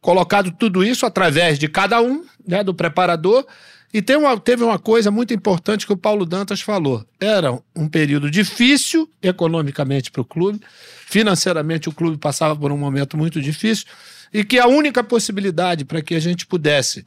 colocado 0.00 0.50
tudo 0.50 0.82
isso 0.84 1.04
através 1.04 1.58
de 1.58 1.68
cada 1.68 2.00
um, 2.00 2.24
né, 2.46 2.64
do 2.64 2.74
preparador. 2.74 3.46
E 3.92 4.04
uma, 4.16 4.38
teve 4.38 4.62
uma 4.62 4.78
coisa 4.78 5.10
muito 5.10 5.34
importante 5.34 5.84
que 5.84 5.92
o 5.92 5.96
Paulo 5.96 6.24
Dantas 6.24 6.60
falou. 6.60 7.04
Era 7.20 7.58
um 7.74 7.88
período 7.88 8.30
difícil 8.30 9.10
economicamente 9.20 10.10
para 10.12 10.22
o 10.22 10.24
clube, 10.24 10.60
financeiramente 11.06 11.88
o 11.88 11.92
clube 11.92 12.16
passava 12.16 12.54
por 12.54 12.70
um 12.70 12.76
momento 12.76 13.16
muito 13.16 13.40
difícil, 13.42 13.86
e 14.32 14.44
que 14.44 14.60
a 14.60 14.68
única 14.68 15.02
possibilidade 15.02 15.84
para 15.84 16.00
que 16.00 16.14
a 16.14 16.20
gente 16.20 16.46
pudesse, 16.46 17.04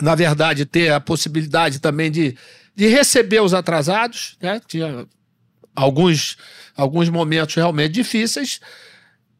na 0.00 0.14
verdade, 0.14 0.64
ter 0.64 0.92
a 0.92 1.00
possibilidade 1.00 1.80
também 1.80 2.08
de, 2.08 2.36
de 2.74 2.86
receber 2.86 3.40
os 3.40 3.52
atrasados, 3.52 4.36
né? 4.40 4.60
tinha 4.64 5.08
alguns, 5.74 6.36
alguns 6.76 7.08
momentos 7.08 7.56
realmente 7.56 7.92
difíceis, 7.92 8.60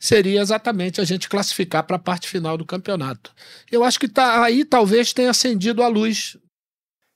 seria 0.01 0.41
exatamente 0.41 1.01
a 1.01 1.05
gente 1.05 1.29
classificar 1.29 1.85
para 1.85 1.97
a 1.97 2.01
parte 2.01 2.27
final 2.27 2.57
do 2.57 2.65
campeonato. 2.65 3.33
Eu 3.71 3.85
acho 3.85 4.01
que 4.01 4.09
tá, 4.09 4.43
aí 4.43 4.65
talvez 4.65 5.13
tenha 5.13 5.31
acendido 5.31 5.83
a 5.83 5.89
luz. 5.89 6.39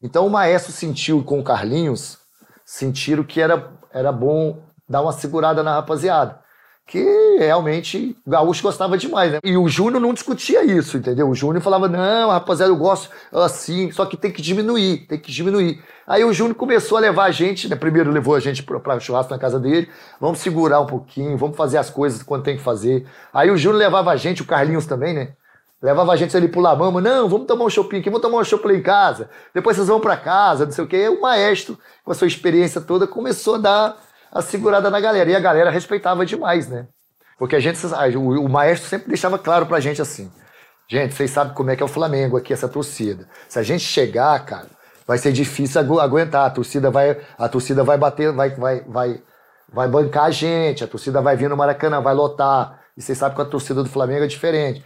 Então 0.03 0.27
o 0.27 0.31
Maestro 0.31 0.71
sentiu 0.71 1.25
com 1.25 1.41
o 1.41 1.45
Carlinhos, 1.45 2.19
sentiram 2.67 3.25
que 3.25 3.41
era, 3.41 3.73
era 3.91 4.13
bom 4.13 4.63
dar 4.87 5.01
uma 5.01 5.13
segurada 5.13 5.63
na 5.63 5.73
rapaziada. 5.77 6.44
Que 6.87 7.37
realmente 7.39 8.17
o 8.27 8.31
Gaúcho 8.31 8.63
gostava 8.63 8.99
demais, 8.99 9.33
né? 9.33 9.39
E 9.43 9.57
o 9.57 9.67
Júnior 9.69 10.01
não 10.01 10.13
discutia 10.13 10.63
isso, 10.63 10.99
entendeu? 10.99 11.29
O 11.29 11.35
Júnior 11.35 11.63
falava, 11.63 11.89
não, 11.89 12.31
rapaziada, 12.31 12.71
eu 12.71 12.77
gosto 12.77 13.11
assim, 13.33 13.91
só 13.91 14.05
que 14.05 14.17
tem 14.17 14.31
que 14.31 14.43
diminuir, 14.43 15.07
tem 15.07 15.19
que 15.19 15.33
diminuir. 15.33 15.83
Aí 16.07 16.23
o 16.23 16.33
Júnior 16.33 16.55
começou 16.55 16.99
a 16.99 17.01
levar 17.01 17.25
a 17.25 17.31
gente, 17.31 17.69
né? 17.69 17.77
Primeiro 17.77 18.11
levou 18.11 18.35
a 18.35 18.41
gente 18.41 18.63
para 18.63 19.01
churrasco 19.01 19.33
na 19.33 19.39
casa 19.39 19.59
dele, 19.59 19.89
vamos 20.21 20.41
segurar 20.41 20.81
um 20.81 20.87
pouquinho, 20.87 21.39
vamos 21.39 21.57
fazer 21.57 21.79
as 21.79 21.89
coisas 21.89 22.23
quando 22.23 22.43
tem 22.43 22.57
que 22.57 22.63
fazer. 22.63 23.07
Aí 23.33 23.51
o 23.51 23.57
Júnior 23.57 23.79
levava 23.79 24.11
a 24.11 24.17
gente, 24.17 24.43
o 24.43 24.47
Carlinhos 24.47 24.85
também, 24.85 25.15
né? 25.15 25.33
Levava 25.83 26.13
a 26.13 26.17
gente 26.17 26.37
ali 26.37 26.49
pro 26.49 26.61
Lamama, 26.61 27.01
não, 27.01 27.29
vamos 27.29 27.47
tomar 27.47 27.65
um 27.65 27.71
shopping 27.71 27.99
aqui, 27.99 28.09
vamos 28.09 28.23
tomar 28.23 28.39
um 28.39 28.45
shopping 28.45 28.75
em 28.75 28.83
casa, 28.83 29.29
depois 29.55 29.77
vocês 29.77 29.89
vão 29.89 30.01
para 30.01 30.17
casa, 30.17 30.65
não 30.65 30.73
sei 30.73 30.85
o 30.85 30.87
quê. 30.87 30.97
E 30.97 31.09
o 31.09 31.21
maestro, 31.21 31.79
com 32.05 32.13
a 32.13 32.15
sua 32.15 32.27
experiência 32.27 32.81
toda, 32.81 33.07
começou 33.07 33.57
a 33.57 33.59
dar 33.59 33.97
a 34.35 34.43
segurada 34.43 34.91
na 34.91 35.01
galera. 35.01 35.31
E 35.31 35.37
a 35.37 35.41
galera 35.41 35.71
respeitava 35.71 36.27
demais, 36.27 36.69
né? 36.69 36.89
Porque 37.39 37.55
a 37.55 37.61
gente, 37.61 37.79
o, 38.17 38.45
o 38.45 38.49
maestro 38.49 38.89
sempre 38.89 39.09
deixava 39.09 39.39
claro 39.39 39.67
pra 39.67 39.81
gente 39.81 40.03
assim: 40.03 40.31
gente, 40.91 41.15
vocês 41.15 41.31
sabem 41.31 41.55
como 41.55 41.71
é 41.71 41.77
que 41.77 41.83
é 41.83 41.87
o 41.87 41.89
Flamengo 41.89 42.37
aqui, 42.37 42.53
essa 42.53 42.69
torcida. 42.69 43.29
Se 43.49 43.59
a 43.59 43.63
gente 43.63 43.85
chegar, 43.85 44.45
cara, 44.45 44.67
vai 45.07 45.19
ser 45.19 45.33
difícil 45.33 45.81
agu 45.81 46.01
aguentar. 46.01 46.47
A 46.47 46.51
torcida 46.51 46.91
vai, 46.91 47.21
a 47.39 47.49
torcida 47.49 47.85
vai 47.85 47.97
bater, 47.97 48.33
vai, 48.33 48.51
vai, 48.51 48.81
vai, 48.81 49.23
vai 49.73 49.89
bancar 49.89 50.25
a 50.25 50.31
gente, 50.31 50.83
a 50.83 50.89
torcida 50.89 51.23
vai 51.23 51.37
vir 51.37 51.49
no 51.49 51.57
Maracanã, 51.57 52.01
vai 52.01 52.15
lotar. 52.15 52.81
E 52.97 53.03
vocês 53.03 53.17
sabem 53.19 53.37
que 53.37 53.43
a 53.43 53.47
torcida 53.47 53.83
do 53.83 53.89
Flamengo 53.89 54.25
é 54.25 54.29
diferente. 54.29 54.85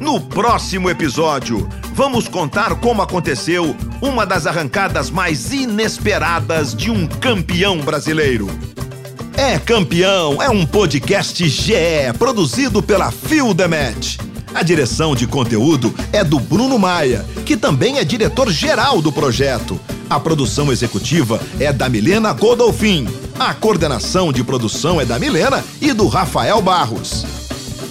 No 0.00 0.20
próximo 0.28 0.90
episódio, 0.90 1.66
vamos 1.94 2.26
contar 2.26 2.74
como 2.74 3.00
aconteceu 3.00 3.74
uma 4.02 4.26
das 4.26 4.46
arrancadas 4.46 5.10
mais 5.10 5.52
inesperadas 5.52 6.74
de 6.74 6.90
um 6.90 7.06
campeão 7.06 7.78
brasileiro. 7.78 8.48
É 9.36 9.58
Campeão 9.58 10.42
é 10.42 10.50
um 10.50 10.66
podcast 10.66 11.48
GE 11.48 11.74
produzido 12.18 12.82
pela 12.82 13.12
The 13.12 13.68
Match. 13.68 14.18
A 14.52 14.62
direção 14.62 15.14
de 15.14 15.26
conteúdo 15.26 15.94
é 16.12 16.22
do 16.22 16.38
Bruno 16.38 16.78
Maia, 16.78 17.24
que 17.46 17.56
também 17.56 17.98
é 17.98 18.04
diretor-geral 18.04 19.00
do 19.00 19.12
projeto. 19.12 19.80
A 20.10 20.18
produção 20.18 20.70
executiva 20.72 21.40
é 21.58 21.72
da 21.72 21.88
Milena 21.88 22.32
Godolfin. 22.32 23.06
A 23.38 23.54
coordenação 23.54 24.32
de 24.32 24.42
produção 24.44 25.00
é 25.00 25.04
da 25.04 25.18
Milena 25.18 25.64
e 25.80 25.92
do 25.92 26.06
Rafael 26.06 26.60
Barros. 26.60 27.24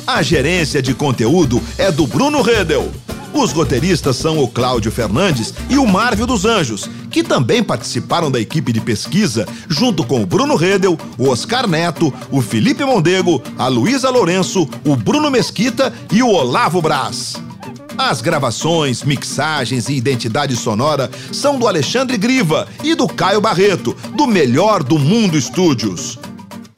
A 0.06 0.22
gerência 0.22 0.82
de 0.82 0.94
conteúdo 0.94 1.62
é 1.78 1.92
do 1.92 2.06
Bruno 2.06 2.42
Redel. 2.42 3.03
Os 3.34 3.52
roteiristas 3.52 4.16
são 4.16 4.38
o 4.38 4.48
Cláudio 4.48 4.92
Fernandes 4.92 5.54
e 5.68 5.78
o 5.78 5.88
Marvio 5.88 6.28
dos 6.28 6.46
Anjos, 6.46 6.88
que 7.10 7.24
também 7.24 7.64
participaram 7.64 8.30
da 8.30 8.40
equipe 8.40 8.72
de 8.72 8.80
pesquisa, 8.80 9.48
junto 9.68 10.04
com 10.04 10.22
o 10.22 10.26
Bruno 10.26 10.56
Redel, 10.56 10.98
o 11.18 11.30
Oscar 11.30 11.68
Neto, 11.68 12.14
o 12.30 12.42
Felipe 12.42 12.86
Mondego, 12.86 13.42
a 13.58 13.68
Luísa 13.68 14.10
Lourenço, 14.10 14.70
o 14.86 14.96
Bruno 14.96 15.32
Mesquita 15.32 15.92
e 16.12 16.22
o 16.22 16.30
Olavo 16.30 16.82
Braz. 16.82 17.34
As 17.98 18.22
gravações, 18.22 19.04
mixagens 19.04 19.90
e 19.90 19.94
identidade 19.94 20.56
sonora 20.56 21.10
são 21.32 21.58
do 21.58 21.68
Alexandre 21.68 22.18
Griva 22.18 22.68
e 22.84 22.96
do 22.96 23.08
Caio 23.08 23.42
Barreto, 23.42 23.96
do 24.16 24.28
Melhor 24.28 24.84
do 24.84 24.98
Mundo 24.98 25.38
Estúdios. 25.38 26.20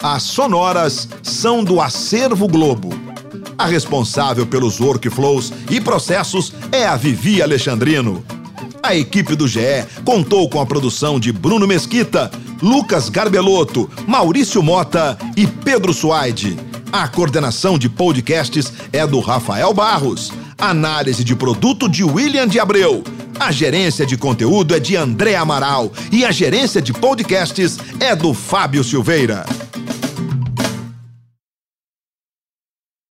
As 0.02 0.24
sonoras 0.24 1.08
são 1.24 1.64
do 1.64 1.82
Acervo 1.82 2.48
Globo. 2.48 2.90
A 3.58 3.66
responsável 3.66 4.46
pelos 4.46 4.80
workflows 4.80 5.52
e 5.70 5.80
processos 5.80 6.54
é 6.72 6.86
a 6.86 6.96
Vivi 6.96 7.42
Alexandrino. 7.42 8.24
A 8.84 8.96
equipe 8.96 9.36
do 9.36 9.48
GE 9.48 9.86
contou 10.04 10.50
com 10.50 10.60
a 10.60 10.66
produção 10.66 11.20
de 11.20 11.32
Bruno 11.32 11.66
Mesquita, 11.66 12.30
Lucas 12.62 13.10
Garbelotto, 13.10 13.90
Maurício 14.06 14.62
Mota 14.62 15.18
e 15.36 15.48
Pedro 15.48 15.94
Suaide. 15.94 16.58
A 16.92 17.08
coordenação 17.08 17.78
de 17.78 17.90
podcasts 17.90 18.72
é 18.92 19.08
do 19.08 19.20
Rafael 19.20 19.74
Barros. 19.74 20.32
Análise 20.58 21.24
de 21.24 21.36
produto 21.36 21.90
de 21.90 22.04
William 22.04 22.48
de 22.48 22.60
Abreu. 22.60 23.04
A 23.40 23.52
gerência 23.52 24.06
de 24.06 24.18
conteúdo 24.18 24.76
é 24.76 24.80
de 24.80 24.96
André 24.96 25.36
Amaral 25.36 25.92
e 26.12 26.24
a 26.24 26.32
gerência 26.32 26.82
de 26.82 26.94
podcasts 26.94 27.78
é 28.00 28.16
do 28.16 28.34
Fábio 28.34 28.84
Silveira. 28.84 29.46